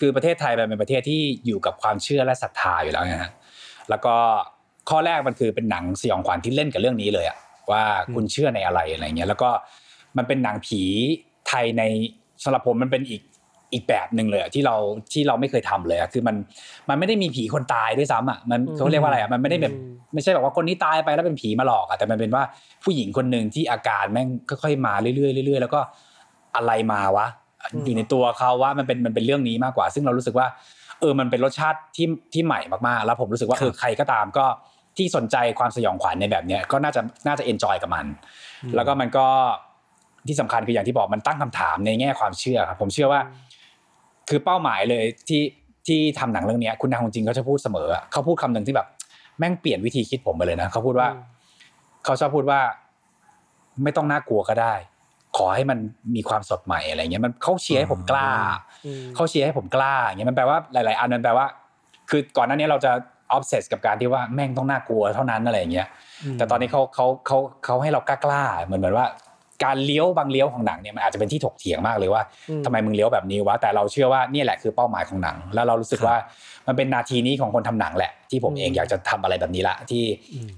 [0.00, 3.30] คือประเทศไทยเป็นประเทศที่อยู่กับความเชื่อและศรัทธาอยู่แล้วนะฮะ
[3.90, 4.14] แล้วก็
[4.90, 7.38] ข้อแรกมันคือเป็นหนังสยองขวัญที่เล่นกับเรื่องนี้เลยอะ
[7.70, 9.50] ว่าคุณเชื่อในอะไรอะไรเงี้ยแล้วก็
[10.16, 10.82] มันเป็นหนังผี
[11.48, 11.82] ไทยใน
[12.44, 13.20] สำหรับผมมันเป็นอีก
[13.72, 14.76] อีกแบบหนึ่งเลยอะที่เรา
[15.12, 16.36] ที่เราไม่เคยทำเลยอะคือมัน
[16.88, 22.42] มันไม่ได้มีผีคนตายด้วยซ้ำอะมันอืมเขาเรียกว่าอะไรอะมันไม่ได้แบบอืมไม่ใช่แบบว่าคนนี้ตายไปแล้วเป็นผีมาหลอกอะแต่มันเป็นว่า
[22.84, 24.28] ผู้หญิงคนหนึ่งที่อาการแม่ง
[24.62, 25.80] ค่อยๆมาเรื่อยๆเรื่อยๆแล้วก็
[26.56, 27.26] อะไรมาวะ
[27.84, 30.46] อยู่ในตัวเขาว่ามันเป็นมันเป็นเรื่องนี้มากกว่า ซึ่งเรารู้สึกว่า
[31.00, 34.46] เออมันเป็นรสชาติที่ที่ใหม่มากๆ แล้วผมรู้สึกว่าครับเออใครก็ตามก็
[34.96, 38.06] ที่สนใจความสยองขวัญในแบบเนี้ยก็น่าจะน่าจะ enjoy กับมัน
[38.74, 39.26] แล้วก็มันก็
[40.28, 43.20] ที่สำคัญคืออย่างที่บอกมันตั้งคำถามในแง่ความเชื่อครับผมเชื่อว่า
[44.30, 45.42] คือเป้าหมายเลยที่
[45.86, 48.86] ที่ทำหนังเรื่องเนี้ยคุณนาฮงจินเขาจะพูดเสมออะเขาพูดคำหนึ่งที่แบบ
[49.38, 51.22] แม่งเปลี่ยนวิธีคิดผมไปเลยนะเขาพูดว่าอืม
[52.04, 52.60] เขาชอบพูดว่า
[53.82, 54.74] ไม่ต้องน่ากลัวก็ได้
[55.36, 55.78] ขอให้มัน
[56.14, 58.28] มีความสดใหม่อะไรเงี้ยมันเขาเชียร์ให้ผมกล้า
[58.86, 61.46] อืมเขาเชียร์ให้ผมกล้าอย่างเงี้ยมันแปลว่าหลาย ๆ อันมันแปลว่า
[62.10, 62.92] คือก่อนหน้านี้เราจะ
[63.32, 65.88] ออฟเซสกับการที่ว่าแม่งต้องน่ากลัวเท่านั้นอะไรอย่างเงี้ย
[66.38, 69.06] แต่ตอนนี้เขาเขาเขาเขาให้เรากล้าๆเหมือนเหมือนว่า
[69.64, 76.16] การเลี้ยวบางเลี้ยวของหนังเนี่ยมันอาจจะเป็นที่ถกเถียงมากเลยว่าอืมทำไมมึงเลี้ยวแบบนี้วะแต่เราเชื่อว่านี่แหละคือเป้าหมายของหนัง แล้วเรารู้สึกครับว่า
[76.66, 80.02] มันเป็นนาทีนี้ของคนทำหนังแหละ ที่ผมเองอยากจะทำอะไรแบบนี้ละที่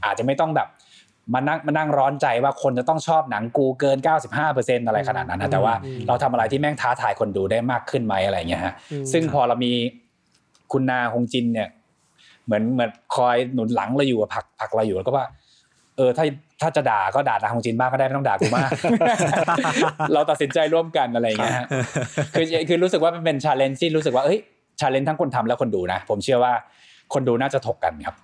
[0.04, 0.68] อาจจะไม่ต้องแบบ
[1.34, 3.98] มานั่งมานั่งร้อนใจว่าคนจะต้องชอบหนังกูเกิน
[4.42, 5.74] 95%อะไรขนาดนั้นนะแต่ว่า
[6.08, 9.72] เราทำอะไรที่แม่งท้าทายคนดูได้มากขึ้นไหมอะไรเงี้ยฮะอืมซึ่งพอเรามี
[10.72, 11.68] คุณนาฮงจินเนี่ย
[12.44, 16.24] เหมือนเหมือนคอยหนุนหลังเราอยู่อะผลักผลักเราอยู่แล้วก็ว่าเออถ้า
[16.62, 18.70] ถ้าจะด่าก็ด่านาฮงจินบ้างก็ได้ไม่ต้องด่ากูมาก
[20.12, 21.66] เราตัดสินใจร่วมกันอะไรอย่างเงี้ยฮะ
[22.34, 24.38] คือคือรู้สึกว่ามันเป็น challenge ที่รู้สึกว่าเอ้ย
[24.80, 26.52] challenge ทั้งคนทำและคนดูนะ ผมเชื่อว่า
[27.14, 28.16] คนดูน่าจะถกกันครับ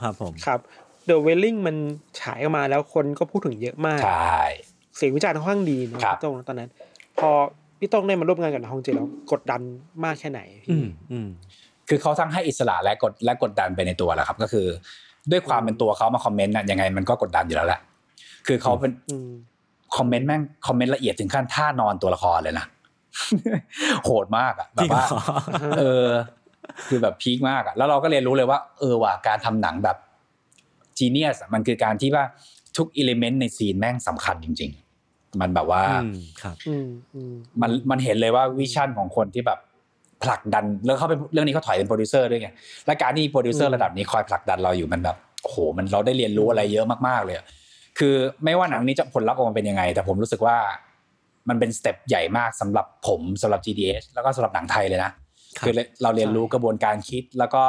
[0.00, 0.60] ครับผมครับ
[1.08, 1.76] The Wailing มัน
[2.20, 4.40] ฉายออกมาแล้วคนก็พูดถึงเยอะมากใช่
[4.96, 6.70] เสียงวิจารณ์ค่อนข้างดีเนาะครับพี่โต้งตอนนั้น
[7.20, 7.30] พอ
[7.78, 9.60] พี่โต้งได้มาร่วมงานกับฮองเจแล้วกดดัน
[10.04, 11.28] มากแค่ไหนพี่อืมอืม
[11.88, 14.66] คือเขาทั้งให้อิสระและกดและกดดันไปในตัวแหละครับ ก็คือ
[15.30, 17.80] ด้วยความเป็นตัวเขามาคอมเมนต์น่ะยังไงมันก็กดดันอยู่แล้วแหละ
[18.46, 19.30] คือเขาเป็นอืม
[19.96, 22.66] คอมเมนต์แม่งคอมเมนต์ละเอียดถึงขั้นท่านอนตัวละครเลยนะ
[24.04, 25.14] โหดมากอะแบบจริงเหรวะ
[25.78, 26.06] เออ
[26.88, 29.96] คือแบบพีคมากอะแล้วเราก็เรียนรู้เลยว่า เออว่ะการทำหนังแบบ
[30.98, 32.24] genius มันคือการที่ว่า
[32.76, 34.70] ทุก element ในซีนแม่งสำคัญจริง
[35.04, 39.58] ๆ มันแบบว่าอืมครับอืมอืมมันมันเห็นเลยว่า vision ของคนที่แบบ
[40.24, 42.48] ผลักดันแล้วเขาเป็นเรื่องนี้เขาถอยเป็นโปรดิวเซอร์ด้วยไง
[42.86, 47.46] และการที่โปรดิวเซอร์ระดับนี้คอยผลักดันเราอยู่มันแบบโอ้โหมันเราได้เรียนรู้อะไรเยอะมากๆเลยอะ
[47.98, 48.14] คือ
[48.44, 50.56] ไม่ว่าหนังนี้จะผลลัพธ์ออกมาเป็นยังไง แต่ผมรู้สึกว่า
[51.48, 55.14] มันเป็น step ใหญ่มากสำหรับผมสำหรับ GDH แล้วก็สำหรับหนังไทยเลยนะครับ
[55.64, 57.62] คือเราเรียนรู้กระบวนการคิดแล้วก็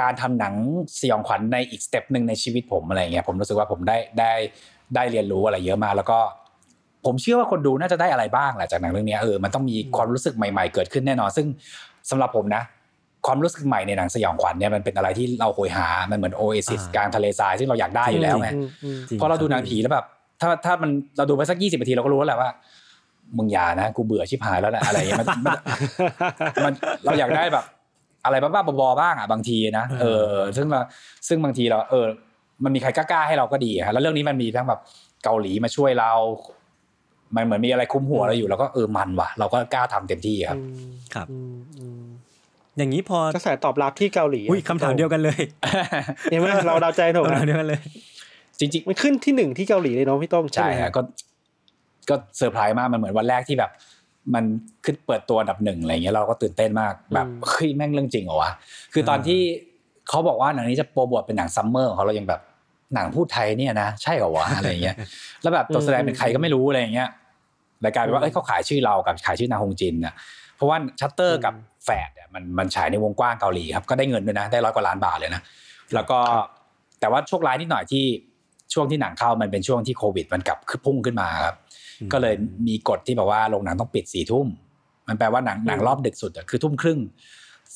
[0.00, 0.54] การทำหนัง
[1.00, 4.32] สยองขวัญในอีก step หนึ่งในชีวิตผมอะไรเงี้ยผมรู้สึกว่าผมได้ได้
[4.94, 6.18] ได้เรียนรู้อะไรเยอะมากแล้วก็
[7.06, 11.46] ผมเชื่อว่าคนดูน่าจะได้อะไรบ้างแหละจากหนังเรื่องนี้เออมันต้องมีความรู้สึกใหม่ๆเกิดขึ้นแน่นอน ซึ่ง
[12.10, 12.62] สำหรับผมนะ
[13.26, 20.06] ความรู้สึกใหม่ในหนังสยองขวัญเนี่ยมันเป็นอะไรที่เราโหยหา มันเหมือนโอเอซิสอ่ากลางทะเลทรายซึ่งเราอยากได้อยู่แล้วไงอืมอืมจริงพอเราดูหนังผีแล้วแบบ
[20.40, 22.50] ถ้าถ้ามันเราดูไปสักยี่สิบนาทีเราก็รู้แล้วแหละว่า
[23.38, 25.58] มึงอย่านะกูเบื่อชิบหายแล้วแหละอะไรอย่างเงี้ยมันมัน
[26.64, 26.72] มัน
[27.04, 27.64] เราอยากได้แบบ
[28.24, 30.80] อะไรบ้าๆบอๆบ้างอะบางทีนะเออ ซึ่งเรา
[31.28, 32.06] ซึ่งบางทีเรา เออ
[32.64, 34.80] มันมีใครกล้าๆให้เราก็ดีฮะแล้วเรื่องนี้มันมีทั้งแบบ
[35.24, 36.12] เกาหลีมาช่วยเรา
[37.34, 42.04] มันเหมือนมีอะไรคุ้มหัวเราอยู่แล้วก็เออมันว่ะ เราก็กล้าทำเต็มที่ครับอืมครับอืมอืม
[42.78, 45.40] อย่างนี้พอกระแสตอบรับที่เกาหลีอุ้ยคำถามเดียวกันเลย
[46.30, 47.80] เห็นไหมเราเดาใจถูกคำถามนะเดียวกันเลย
[48.58, 51.00] จริงมันขึ้นที่หนึ่งที่เกาหลีเลยเนาะพี่โต้งๆใช่ใช่ไหมฮะก็
[52.08, 53.70] ก็เซอร์ไพรส์มากมันเหมือนวันแรกที่แบบ
[54.34, 54.44] มัน
[54.84, 58.50] ขึ้นเปิดตัวอันดับหนึ่งอะไรเงี้ยเราก็ตื่นเต้นมากแบบเฮ้ยแม่งเรื่องจริงเหรอวะ
[58.92, 59.40] คือตอนที่
[60.08, 62.40] เขาบอกว่าหนังนี้จะโปรโมทเป็นหนังซัมเมอร์ของเขาเรายังแบบ
[62.94, 64.96] หนังพูดไทยเนี่ยนะใช่เหรอวะอะไรเงี้ย
[65.42, 67.08] แล้วแบบตัวแสดงเป็นใครก็ไม่รู้อะไรเงี้ย
[67.84, 70.14] รายกลารเป็นว่าเอ้ยเขาขายชื่อเรากับขายชื่อนาฮงจินเนี่ย
[70.56, 71.54] เพราะว่าชัตเตอร์กับ
[71.84, 75.42] แฟดเนี่ยมันมันฉายในวงกว้างเกาหลีครับก็ได้เงินด้วยนะได้ร้อยกว่าล้านบาทเลยนะ
[75.94, 76.18] แล้วก็
[77.00, 78.04] แต่ว่าโชคร้ายนิดหน่อยที่
[78.72, 81.56] ช่วงที่หนังเข้ามันเป็นช่วงที่โควิด มันกลับขึ้นพุ่งขึ้นมาครับ
[82.00, 82.34] อืมก็เลย
[82.68, 84.46] มีกฎที่แบบว่าโรงหนังต้องปิดสี่ทุ่ม
[85.08, 87.00] มันแปลว่าหนังหนังรอบดึกสุดอะคือทุ่มครึ่ง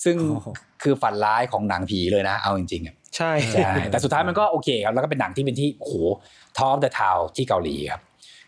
[0.05, 0.49] ซึ่งโอ้โห
[0.83, 5.95] คือฝันร้ายของหนังผีเลยนะ เอาจริงๆอะใช่ใช่แต่สุดท้ายมันก็โอเคครับแล้วก็เป็นหนังที่เป็นที่โอ้โห
[6.59, 8.03] ท็อปเดอะทาวที่เกาหลีครับ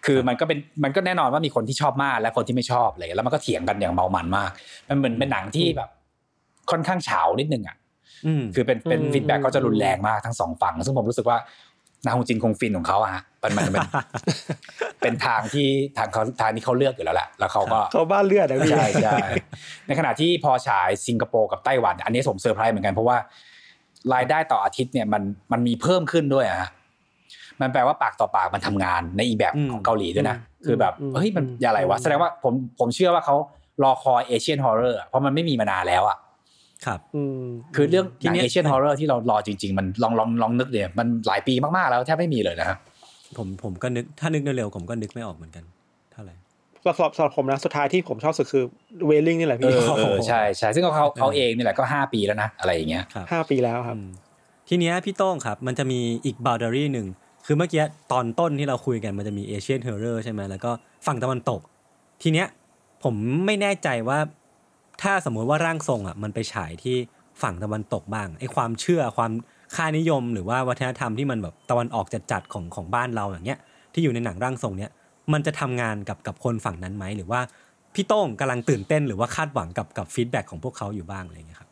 [0.06, 4.50] คือมันก็เป็นมันก็แน่นอนว่ามีคนที่ชอบมากและคนที่ไม่ชอบอะไรแล้วมันก็เถียงกันอย่างเมามันมาก
[4.88, 5.88] มันเหมือนเป็นหนังที่แบบ
[6.70, 7.76] ค่อนข้างเฉานิดนึงอะ
[8.26, 11.38] อืมคือเป็นเป็น feedback ก็จะรุนแรงมากทั้งสองฝั่ง ซึ่งผมรู้สึกว่า
[12.04, 13.86] นาฮงจินคงฟินของเขาอะฮะมันมันเป็น
[15.02, 15.68] เป็นทางที่
[15.98, 19.16] ทางเขาทางที่เขาเลือกอยู่แล้วแหละแล้วเขาก็เขาบ้านเลือดนะพี่ใช่ใช่
[19.86, 23.16] ในขณะที่พอฉายสิงคโปร์กับไต้หวัน อันนี้ผมเซอร์ไพรส์เหมือนกันเพราะว่า
[24.14, 25.22] รายได้ต่ออาทิตย์เนี่ยมัน
[25.52, 26.70] มันมีเพิ่มขึ้นด้วยอะฮะ
[27.60, 30.36] มันแปลว่าปากต่อปากมันทำงานในอีกแบบอืมของเกาหลีด้วยนะ
[30.66, 33.36] คือแบบอืมเฮ้ยมันอืมอะไรวะแสดงว่าผมผมเชื่อว่าเขา
[33.82, 36.18] รอคอย Asian horror เพราะมันไม่มีมานานแล้วอะ
[36.86, 37.42] ครับอืม
[37.76, 42.76] คือเรื่องทีหนังเนี้ย Asian horror ที่เรารอจริง ๆ มันลองลองลองนึกเนี่ยมันหลายปีมากๆแล้วแทบไม่มีเลยนะฮะ
[43.36, 45.64] ผมผมก็นึกถ้านึกเร็วๆผมก็นึกไม่ออกเหมือนกัน
[46.12, 46.34] เท่าไหร่
[46.96, 48.64] สำหรับสำหรับผมนะสุดท้ายที่ผมชอบสุดคือ
[49.06, 54.10] Wailing นี่แหละเอพี่อเออใช่ใช่ซึ่งเขาเขาเขาเออเองนี่แหละก็ห้าปีแล้วนะอะไรอย่างเงี้ยครับห้าปีแล้วครับอืม
[54.68, 57.06] ทีเนี้ยพี่โต้งครับ มันจะมีอีกบ o ว d ด r y หนึ่ง
[57.50, 60.70] คือเมื่อกี้ตอนต้นที่เราคุยกันมันจะมี Asian horror ใช่ไหมแล้วก็
[61.06, 61.60] ฝั่งตะวันตก
[62.22, 62.46] ทีเนี้ย
[63.04, 63.14] ผม
[63.46, 64.18] ไม่แน่ใจว่า
[65.02, 66.96] ถ้าสมมุติว่าร่างทรงอะมันไปฉายที่
[67.42, 69.32] ฝั่งตะวันตกบ้างไอ้ความเชื่อความ
[69.76, 73.60] ค่านิยม หรือว่าวัฒนธรรมที่มันแบบตะวันออกจัดๆของของบ้านเราอย่างเงี้ย
[73.92, 74.90] ที่อยู่ในหนังร่างทรงเนี้ย
[75.32, 77.40] มันจะทำงานกับกับคนฝั่งนั้นไหมหรือว่า
[77.94, 81.70] พี่โต้งกำลังตื่นเต้นหรือว่าคาดหวังกับกับ feedback ของพวกเขาอยู่บ้างอะไรอย่างเงี้ยครับ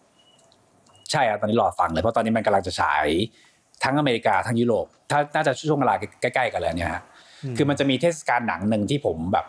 [1.11, 3.07] ใช่ครับตอนนี้รอฟังเลยเพราะตอนนี้มันกำลังจะฉาย
[3.85, 7.03] ทั้งอเมริกาทั้งยุโรปถ้าน่าจะช่วงเวลาใกล้ๆกันเลยเนี่ยฮะ
[7.45, 9.47] อืมคือมันจะมีเทศกาลหนังหนึ่งที่ผมแบบ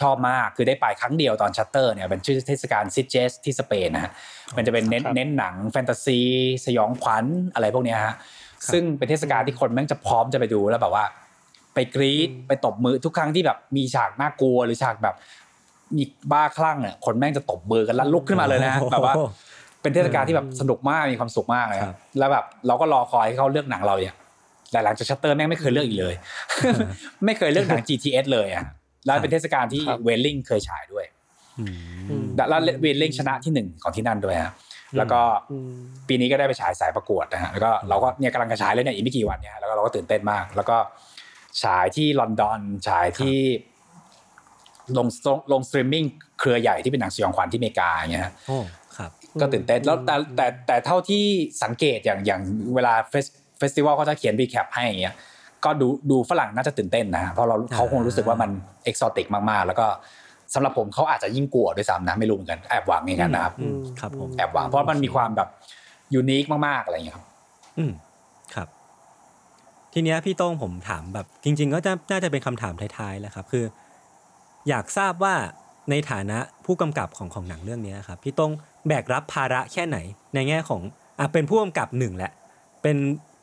[0.00, 4.12] ชอบมากคือได้ไปครั้งเดียวตอนชัตเตอร์เนี่ยเป็นชื่อเทศกาล Sitges ที่สเปนนะฮะ
[4.56, 6.20] มันจะเป็นเน้นครับเน้นหนังแฟนตาซี
[6.66, 7.24] สยองขวัญ
[7.54, 8.14] อะไรพวกเนี้ยฮะ
[8.72, 11.04] ซึ่งเป็นเทศกาลที่คนแม่งจะพร้อมจะไปดูแล้วแบบว่า
[11.74, 15.14] ไปกรี๊ดไปตบมือทุกครั้งที่แบบมีฉากน่ากลัวหรือฉากแบบ
[15.96, 19.14] มีบ้าคลั่งเนี่ยคนแม่งจะตบมือกันแล้วลุกขึ้นมาเลยนะฮะแบบว่า
[19.82, 24.16] เป็นเทศกาลที่แบบสนุกมากมีความสุขมากเลยคครัรับบแล้วแบบเราก็รอคอยให้เขาเลือกหนังเราเนี่ย
[24.72, 26.14] แต่หลังจากชัตเตอร์แม่งไม่เคยเลือกอีกเลย
[27.24, 28.64] ไม่เคยเลือกหนัง GTH เลยอะ
[29.04, 31.04] แล้วเป็นเทศกาลที่ครับ Wailing เคยฉายด้วย
[31.58, 31.72] อืม
[32.10, 34.52] อืมแล้ว Wailing ชนะที่หนึ่งของที่นั่นด้วยฮะ
[34.98, 35.20] แล้วก็
[35.50, 35.70] อืม
[36.08, 40.76] ปีนี้ก็ได้ไปฉายสายประกวดนะฮะแล้วก็เราก็เนี่ยกำลังจะฉายเลยเนี่ยอีกไม่กี่วันเนี่ยแล้วก็เราก็ตื่นเต้นมาก แล้วก็
[41.62, 43.36] ฉายที่ลอนดอนฉายที่
[44.98, 45.08] ลง
[45.52, 46.04] ลงสตรีมมิ่ง
[46.40, 48.87] เครือใหญ่ที่เป็นหนังสยองขวัญที่อเมริกาอย่างเงี้ยฮะโอ้ครับ
[49.40, 51.24] ก็ตื่นเต้นแล้วแต่แต่แต่เท่าที่
[51.62, 52.42] สังเกตอย่างอย่าง
[52.74, 53.26] เวลา fest
[53.58, 55.14] festival เขาจะเขียน recap ให้อย่างเงี้ย
[55.64, 58.50] ก็ดูดูฝรั่งน่าจะตื่นเต้นนะฮะเพราะเราเขาคงรู้สึกว่ามัน
[58.84, 59.86] exotic มากๆ แล้วก็
[60.54, 65.48] สำหรับผมเขาอาจจะยิ่งกลัวด้วยซ้ำนะไม่รู้เหมือนกันแอบหวังอย่างนั้นนะครับอืมครับผมแอบหวังเพราะมันมีความแบบ
[66.14, 67.26] unique มากๆอะไรอย่างเงี้ยครับ
[67.78, 67.92] อืม
[68.54, 68.68] ครับ
[69.92, 73.64] ทีเนี้ยพี่โต้งผมถามแบบ จริง ๆ ก็จะน่าจะเป็นคำถามท้ายๆแหละครับ คือ
[74.68, 75.34] อยากทราบว่า
[75.90, 78.52] ในฐานะผู้กำกับของของหนังเรื่องเนี้ยครับพี่โต้ง
[78.88, 79.98] แบกรับภาระแค่ไหน
[80.34, 80.80] ในแง่ของ
[81.18, 82.32] อะเป็นผู้กำกับหนึ่งแหละ
[82.82, 82.96] เป็น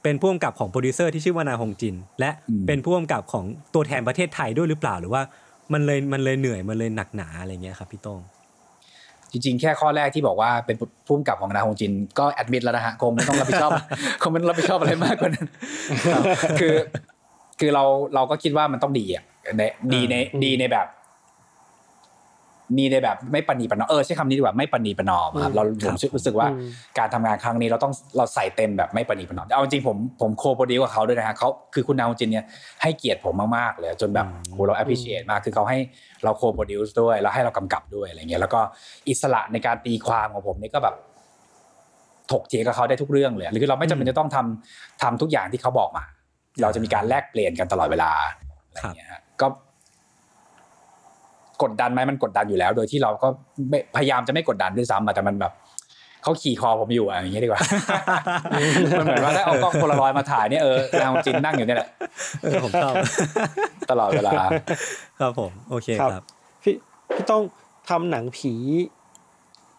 [0.04, 5.22] เป็นผู้กำกับของโปรดิวเซอร์ที่ชื่อว่านาฮงจิน และอืมเป็นผู้กำกับของตัวแทนประเทศไทยด้วยหรือเปล่า หรือว่า
[5.74, 8.22] มันเลยมันเลยเหนื่อยมันเลยหนักหนาอะไรเงี้ยครับพี่โต้ง
[9.32, 10.76] จริงๆ แค่ข้อแรกที่บอกว่าเป็น
[11.06, 13.72] ผู้กำกับของนาฮงจิน ก็แอดมิดแล้วนะฮะคงไม่ต้องรับผิดชอบ
[14.22, 15.48] คงไม่ต้องรับผิดชอบอะไรมากกว่านั้น
[16.60, 16.76] คือ
[17.60, 17.84] คือเรา
[18.16, 19.24] เราก็คิดว่ามันต้องดีอะ
[19.58, 19.62] ใน
[19.93, 20.88] ดีในดีในแบบ
[22.78, 32.45] ดีในแบบไม่ปณีประนอมเออใช้คำนี้ดีกว่าไม่ปณีประนอมครับเราผมรู้สึกว่าอืมการทำงานครั้งนี้เราต้องเราใส่เต็มแบบไม่ปณีประนอมเอาจริงๆผมผมโคโปรดิวกับเขาด้วยนะฮะเขาคือคุณนาฮงจินเนี่ย
[32.82, 35.78] ให้เกียรติผมมากๆเลยจนแบบโหเรา appreciate มากคือเขาให้
[36.24, 38.59] เราโคโปรดิวด้วยแล้วให้เรากำกับด้วยอะไรเงี้ยแล้วก็
[39.09, 40.95] อิสระในการตีความของผมนี่ก็แบบ
[42.32, 46.03] ถกเถียงกับเขาได้ทุกเรื่องเลยหรือเราไม่จำเป็นจะต้องทำทำทุกอย่างที่เขาบอกมา
[46.61, 48.11] เราจะมีการแลกเปลี่ยนกันตลอดเวลา
[48.68, 49.47] อะไรอย่างเงี้ยฮะก็
[51.64, 53.28] กดดันไหมมันกดดันอยู่แล้ว โดยที่เราก็
[53.70, 55.53] ไม่พยายามจะไม่กดดันด้วยซ้ำอะแต่มันแบบ
[56.24, 57.62] เขาขี่คอผมอยู่อะอย่างเงี้ยดีกว่า
[58.99, 61.89] มันเหมือนว่าถ้าเอากล้องโพลารอยด์มาถ่ายเนี่ยเออนางจินนั่งอยู่เนี่ยแหละ
[62.41, 62.93] เออผมชอบ
[63.91, 64.32] ตลอดเวลา
[65.20, 66.24] ครับผมโอเคครับครับ
[66.64, 66.76] พี่
[67.14, 67.41] พี่ต้อง
[67.89, 68.53] ทำหนังผี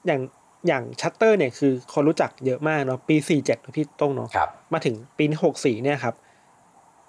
[0.06, 0.20] อย่าง
[0.68, 6.14] อย่างชัตเตอร์เนี่ยคือคนรู้จักเยอะมากเนาะปีสี่เจ็ดพี่ต้องเนาะครับมาถึงปีหกสี่เนี่ยครับ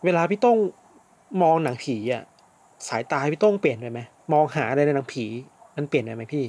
[0.06, 0.58] เวลาพี่ต้อง
[1.42, 2.24] มองหนังผีอะ
[2.88, 4.00] สายตาพี่ต้องเปลี่ยนไปไหม
[4.34, 5.26] มองหาอะไรในหนังผี
[5.76, 6.46] มันเปลี่ยนไปไหมพี่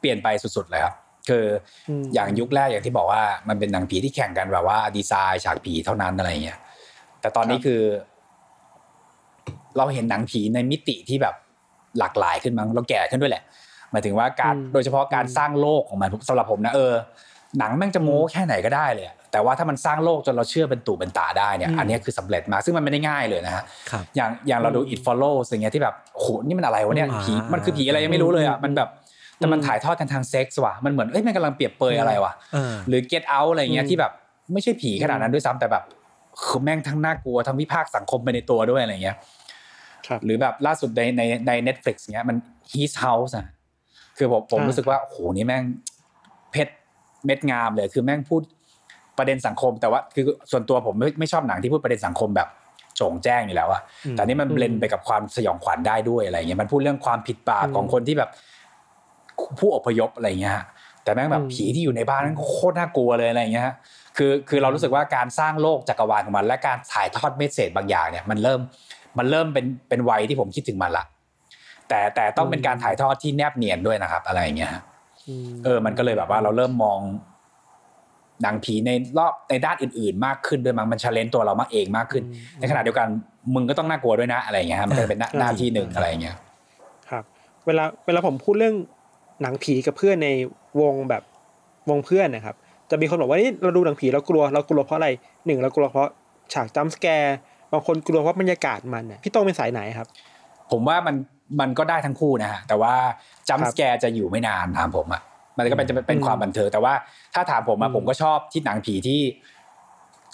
[0.00, 0.94] เปลี่ยนไปสุดๆเลยครับ
[1.28, 1.44] คือ
[1.88, 6.58] อมอย่างยุคแรกอย่างที่บอกว่ามันเป็นหนังผีที่แข่งกันแบบว่า ดีไซน์ฉากผีเท่านั้นอะไรเงี้ย
[7.20, 7.82] แต่ตอนนี้ครับคือ
[9.76, 11.34] เราเห็นหนังผีในมิติที่แบบ
[11.98, 13.44] หลากหลายขึ้นมั้งเราแก่ขึ้นด้วยแหละ
[13.90, 16.94] หมายถึงว่าการโดยเฉพาะการสร้างโลกของมันสำหรับผมนะเออ
[17.58, 28.88] หนังแม่งจะโม้แค่ไหนก็ได้เลยอะ แต่ว่าถ้ามันสร้างโลกจนเราเชื่อเป็นตู่เป็นตาได้เนี่ยอันเนี้ยคือสำเร็จมากซึ่งมันไม่ได้ง่ายเลยนะฮะครับอย่างอย่างเราดู it follows อย่างเงี้ยที่แบบโหนี่มันอะไรวะเนี่ยอ่าผีมันคือผีอะไรยังไม่รู้เลยอะมันแบบ
[29.38, 34.12] แต่มันถ่ายทอดกันทางเซ็กส์ว่ะมันเหมือนเอ้ยมันกำลังเปรียบเปยอะไรวะเออหรือ get out อะไรเงี้ยอืมที่แบบ
[34.52, 35.84] ไม่ใช่ผีขนาดนั้นด้วยซ้ำแต่แบบ
[36.46, 39.16] คือแม่งทั้งน่ากลัวทั้งวิพากษ์สังคมไปในตัวด้วยอะไรเงี้ย
[40.06, 42.36] ครับหรือแบบล่าสุดในในใน Netflix เงี้ยมัน
[42.72, 43.46] His House อะ
[44.18, 45.62] คือผมผมอ่ารู้รู้สึกว่าโอ้โหนี่แม่ง
[46.52, 46.72] เพชร
[47.26, 48.42] เม็ดงามเลย คือแม่งพูด
[49.22, 52.48] ประเด็นสังคมแต่ว่าคือส่วนตัวผมไม่ไม่ชอบหนังที่พูดประเด็นสังคมแบบ
[52.96, 53.80] โจ่งแจ้งอยู่แล้วอะ
[54.12, 58.30] แต่นี่มันเบลนไปกับความสยองขวัญได้ด้วยอะไรเงี้ยมันพูดเรื่องความผิดบาปของคนที่แบบ
[59.58, 60.64] ผู้อพยพอะไรเงี้ยฮะ
[61.04, 63.74] แต่แม่งแบบผีที่อยู่ในบ้านนั่นโคตรน่ากลัวเลยอะไรเงี้ยฮะ
[64.16, 68.60] คือคือเรารู้สึกว่าการสร้างโลกจักรวาลของมัน และการถ่ายทอดเมสเซจบางอย่างเนี่ยมันเริ่ม
[69.18, 71.04] มันเริ่มเป็นเป็นวัยที่ผมคิดถึงมันละ
[71.88, 74.82] แต่แต่ต้องเป็นการถ่ายทอดที่แนบเนียนด้วยนะครับ อะไรอย่างเงี้ยฮะ
[75.50, 76.98] มเออมันก็เลยแบบว่าเราเริ่มมอง
[78.42, 82.24] หนังผีในรอบในด้านอื่นๆ มากขึ้นด้วยมั้งมันชาเลนตัวเรามากเองมากขึ้น
[82.60, 83.08] ในขณะเดียวกัน
[83.54, 86.36] มึงก็ต้องน่ากลัวด้วยนะอะไรอย่างเงี้ยฮะมันก็เป็นหน้าหน้าที่หนึ่งอะไรอย่างเงี้ย
[87.10, 87.24] ครับ
[87.66, 88.76] เวลาเวลาผมพูดเรื่อง
[89.42, 90.28] หนังผีกับเพื่อนใน
[90.80, 91.22] วงแบบ
[91.90, 92.56] วงเพื่อนนะครับ
[92.90, 95.08] จะมีคนบอกว่านี่เราดูหนังผีเรากลัวเรากลัวเพราะอะไร
[95.46, 96.08] หนึ่งเรากลัวเพราะ
[96.52, 97.36] ฉาก jump scare
[97.72, 100.08] บางคนกลัวเพราะบรรยากาศมันน่ะพี่โต้งเป็นสายไหนครับ
[100.70, 101.16] ผมว่ามัน
[101.60, 102.94] มันก็ได้ทั้งคู่นะฮะแต่ว่า
[103.48, 105.22] jump scareจะอยู่ไม่นานถามผมอะ
[105.58, 106.94] มันก็เป็นจะเป็นอืมความบันเทิงแต่ว่า
[107.34, 109.20] ถ้าถามผมอือะมผมก็ชอบที่หนังผีที่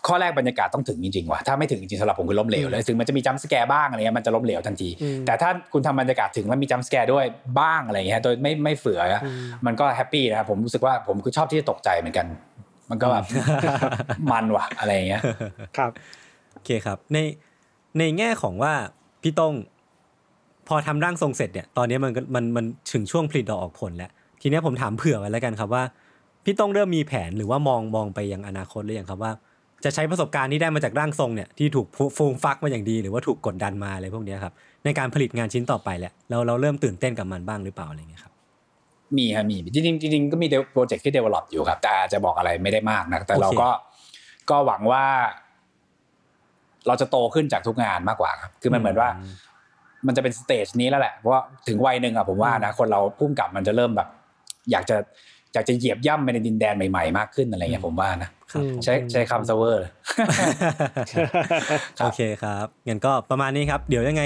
[0.06, 7.24] ข้อแรกบรรยากาศต้องถึงจริงๆว่ะถ้าไม่ถึงจริงๆสำหรับผมคือล้มเหลวเลยถึงมันจะมี jump scare บ้างอะไรเงี้ยมันจะล้มเหลวทันทีอืมแต่ถ้าคุณทำบรรยากาศถึงแล้วมี jump scare ด้วย
[7.60, 12.26] บ้างอะไรเงี้ยโดยไม่ไม่เฝืออะอืมมันก็ happy นะครับผมรู้สึกว่าผมคือชอบที่จะตกใจเหมือนกัน
[12.90, 13.24] มันก็แบบ
[14.32, 15.22] มันว่ะอะไรอย่างเงี้ย
[15.76, 15.90] ครับ
[16.52, 17.18] โอเคครับใน
[17.98, 18.72] ในแง่ของว่า
[19.22, 19.52] พี่โต้ง
[20.68, 24.10] พอทำร่างทรงเสร็จเนี่ยตอนนี้มันก็มันมันถึงช่วงผลิดอกออกผลแล้ว
[24.43, 25.82] ทีเนี้ยผมถามเผื่อไว้แล้วกันครับว่า
[26.45, 29.32] พี่โต้งเริ่มมีแผนหรือว่ามองมองไปยังอนาคตหรือยังครับว่า
[29.84, 31.86] จะใช้ประสบการณ์ที่ได้มาจากร่างทรงเนี่ยที่ถูก
[32.16, 34.53] ฟูมฟักมาอย่างดี หรือว่าถูกกดดันมาอะไรพวกเนี้ยครับ
[34.84, 38.32] ในการผลิตงานชิ้นต่อไปแหละเราเราเริ่มตื่นเต้นกับมันบ้างหรือเปล่าอะไรเงี้ยครับ
[39.18, 43.70] มีครับมีจริงๆจริงๆก็มีโปรเจกต์ที่ develop อยู่ครับแต่อาจจะบอกอะไรไม่ได้มากนะแต่เราโอเคก็
[44.51, 45.05] ก็หวังว่า
[46.86, 49.09] เราจะโตขึ้นจากทุกงานมากกว่าครับ คือมันเหมือนว่า
[50.07, 54.09] มันจะเป็น stage นี้แล้วแหละเพราะว่าถึงวัยหนึ่งอะผมว่านะคนเราพุ่มกับมันจะเริ่มแบบ
[54.70, 54.96] อยากจะ
[55.52, 59.86] อยากจะเหยียบย่ำไปในดินแดนใหม่ๆ มากขึ้นอะไรเงี้ยผมว่านะครับอืมใช้ใช้คำซะเวอร์
[60.38, 60.50] ครับ
[62.02, 64.22] โอเคครับงั้นก็ประมาณนี้ครับ เดี๋ยวยังไง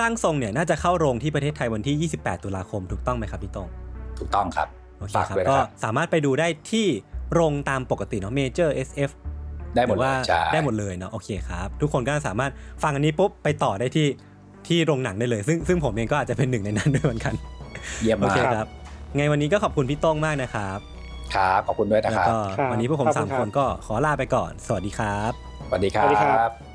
[0.00, 3.68] ร่างทรงเนี่ยน่าจะเข้าโรงที่ประเทศไทยวันที่ 28 ตุลาคมถูกต้องไหมครับพี่โตง
[4.18, 4.68] ถูกต้องครับ
[4.98, 6.86] โอเคฝากครับด้วยนะก็ครับสามารถไปดูได้ที่
[7.32, 9.10] โรงตามปกติเนาะเมเจอร์ SF
[9.74, 12.52] ได้หมดรือเลว่ายใช่ได้หมดเลยเนาะโอเคครับ ทุกคนก็สามารถ
[12.82, 14.08] ฟังอันนี้ปุ๊บไปต่อได้ที่
[14.68, 17.34] ที่โรงหนังได้เลย ซึ่งซึ่งผมเองก็อาจจะเป็นหนึ่งในนั้นด้วยเหมือนกัน
[18.02, 18.66] เยี่ยมโอมากเคครับ
[19.16, 20.78] ไงวันนี้ก็ขอบคุณพี่โต้งมากนะครับ
[21.34, 25.32] ครับขอบคุณด้วยนะแล้วครับก็ครับวันนี้พวกผมขอบคุสาณมครับคนก็ขอลาไปก่อน สวัสดีครับ
[25.68, 26.69] สวัสดีคสวัสดีครัรับบ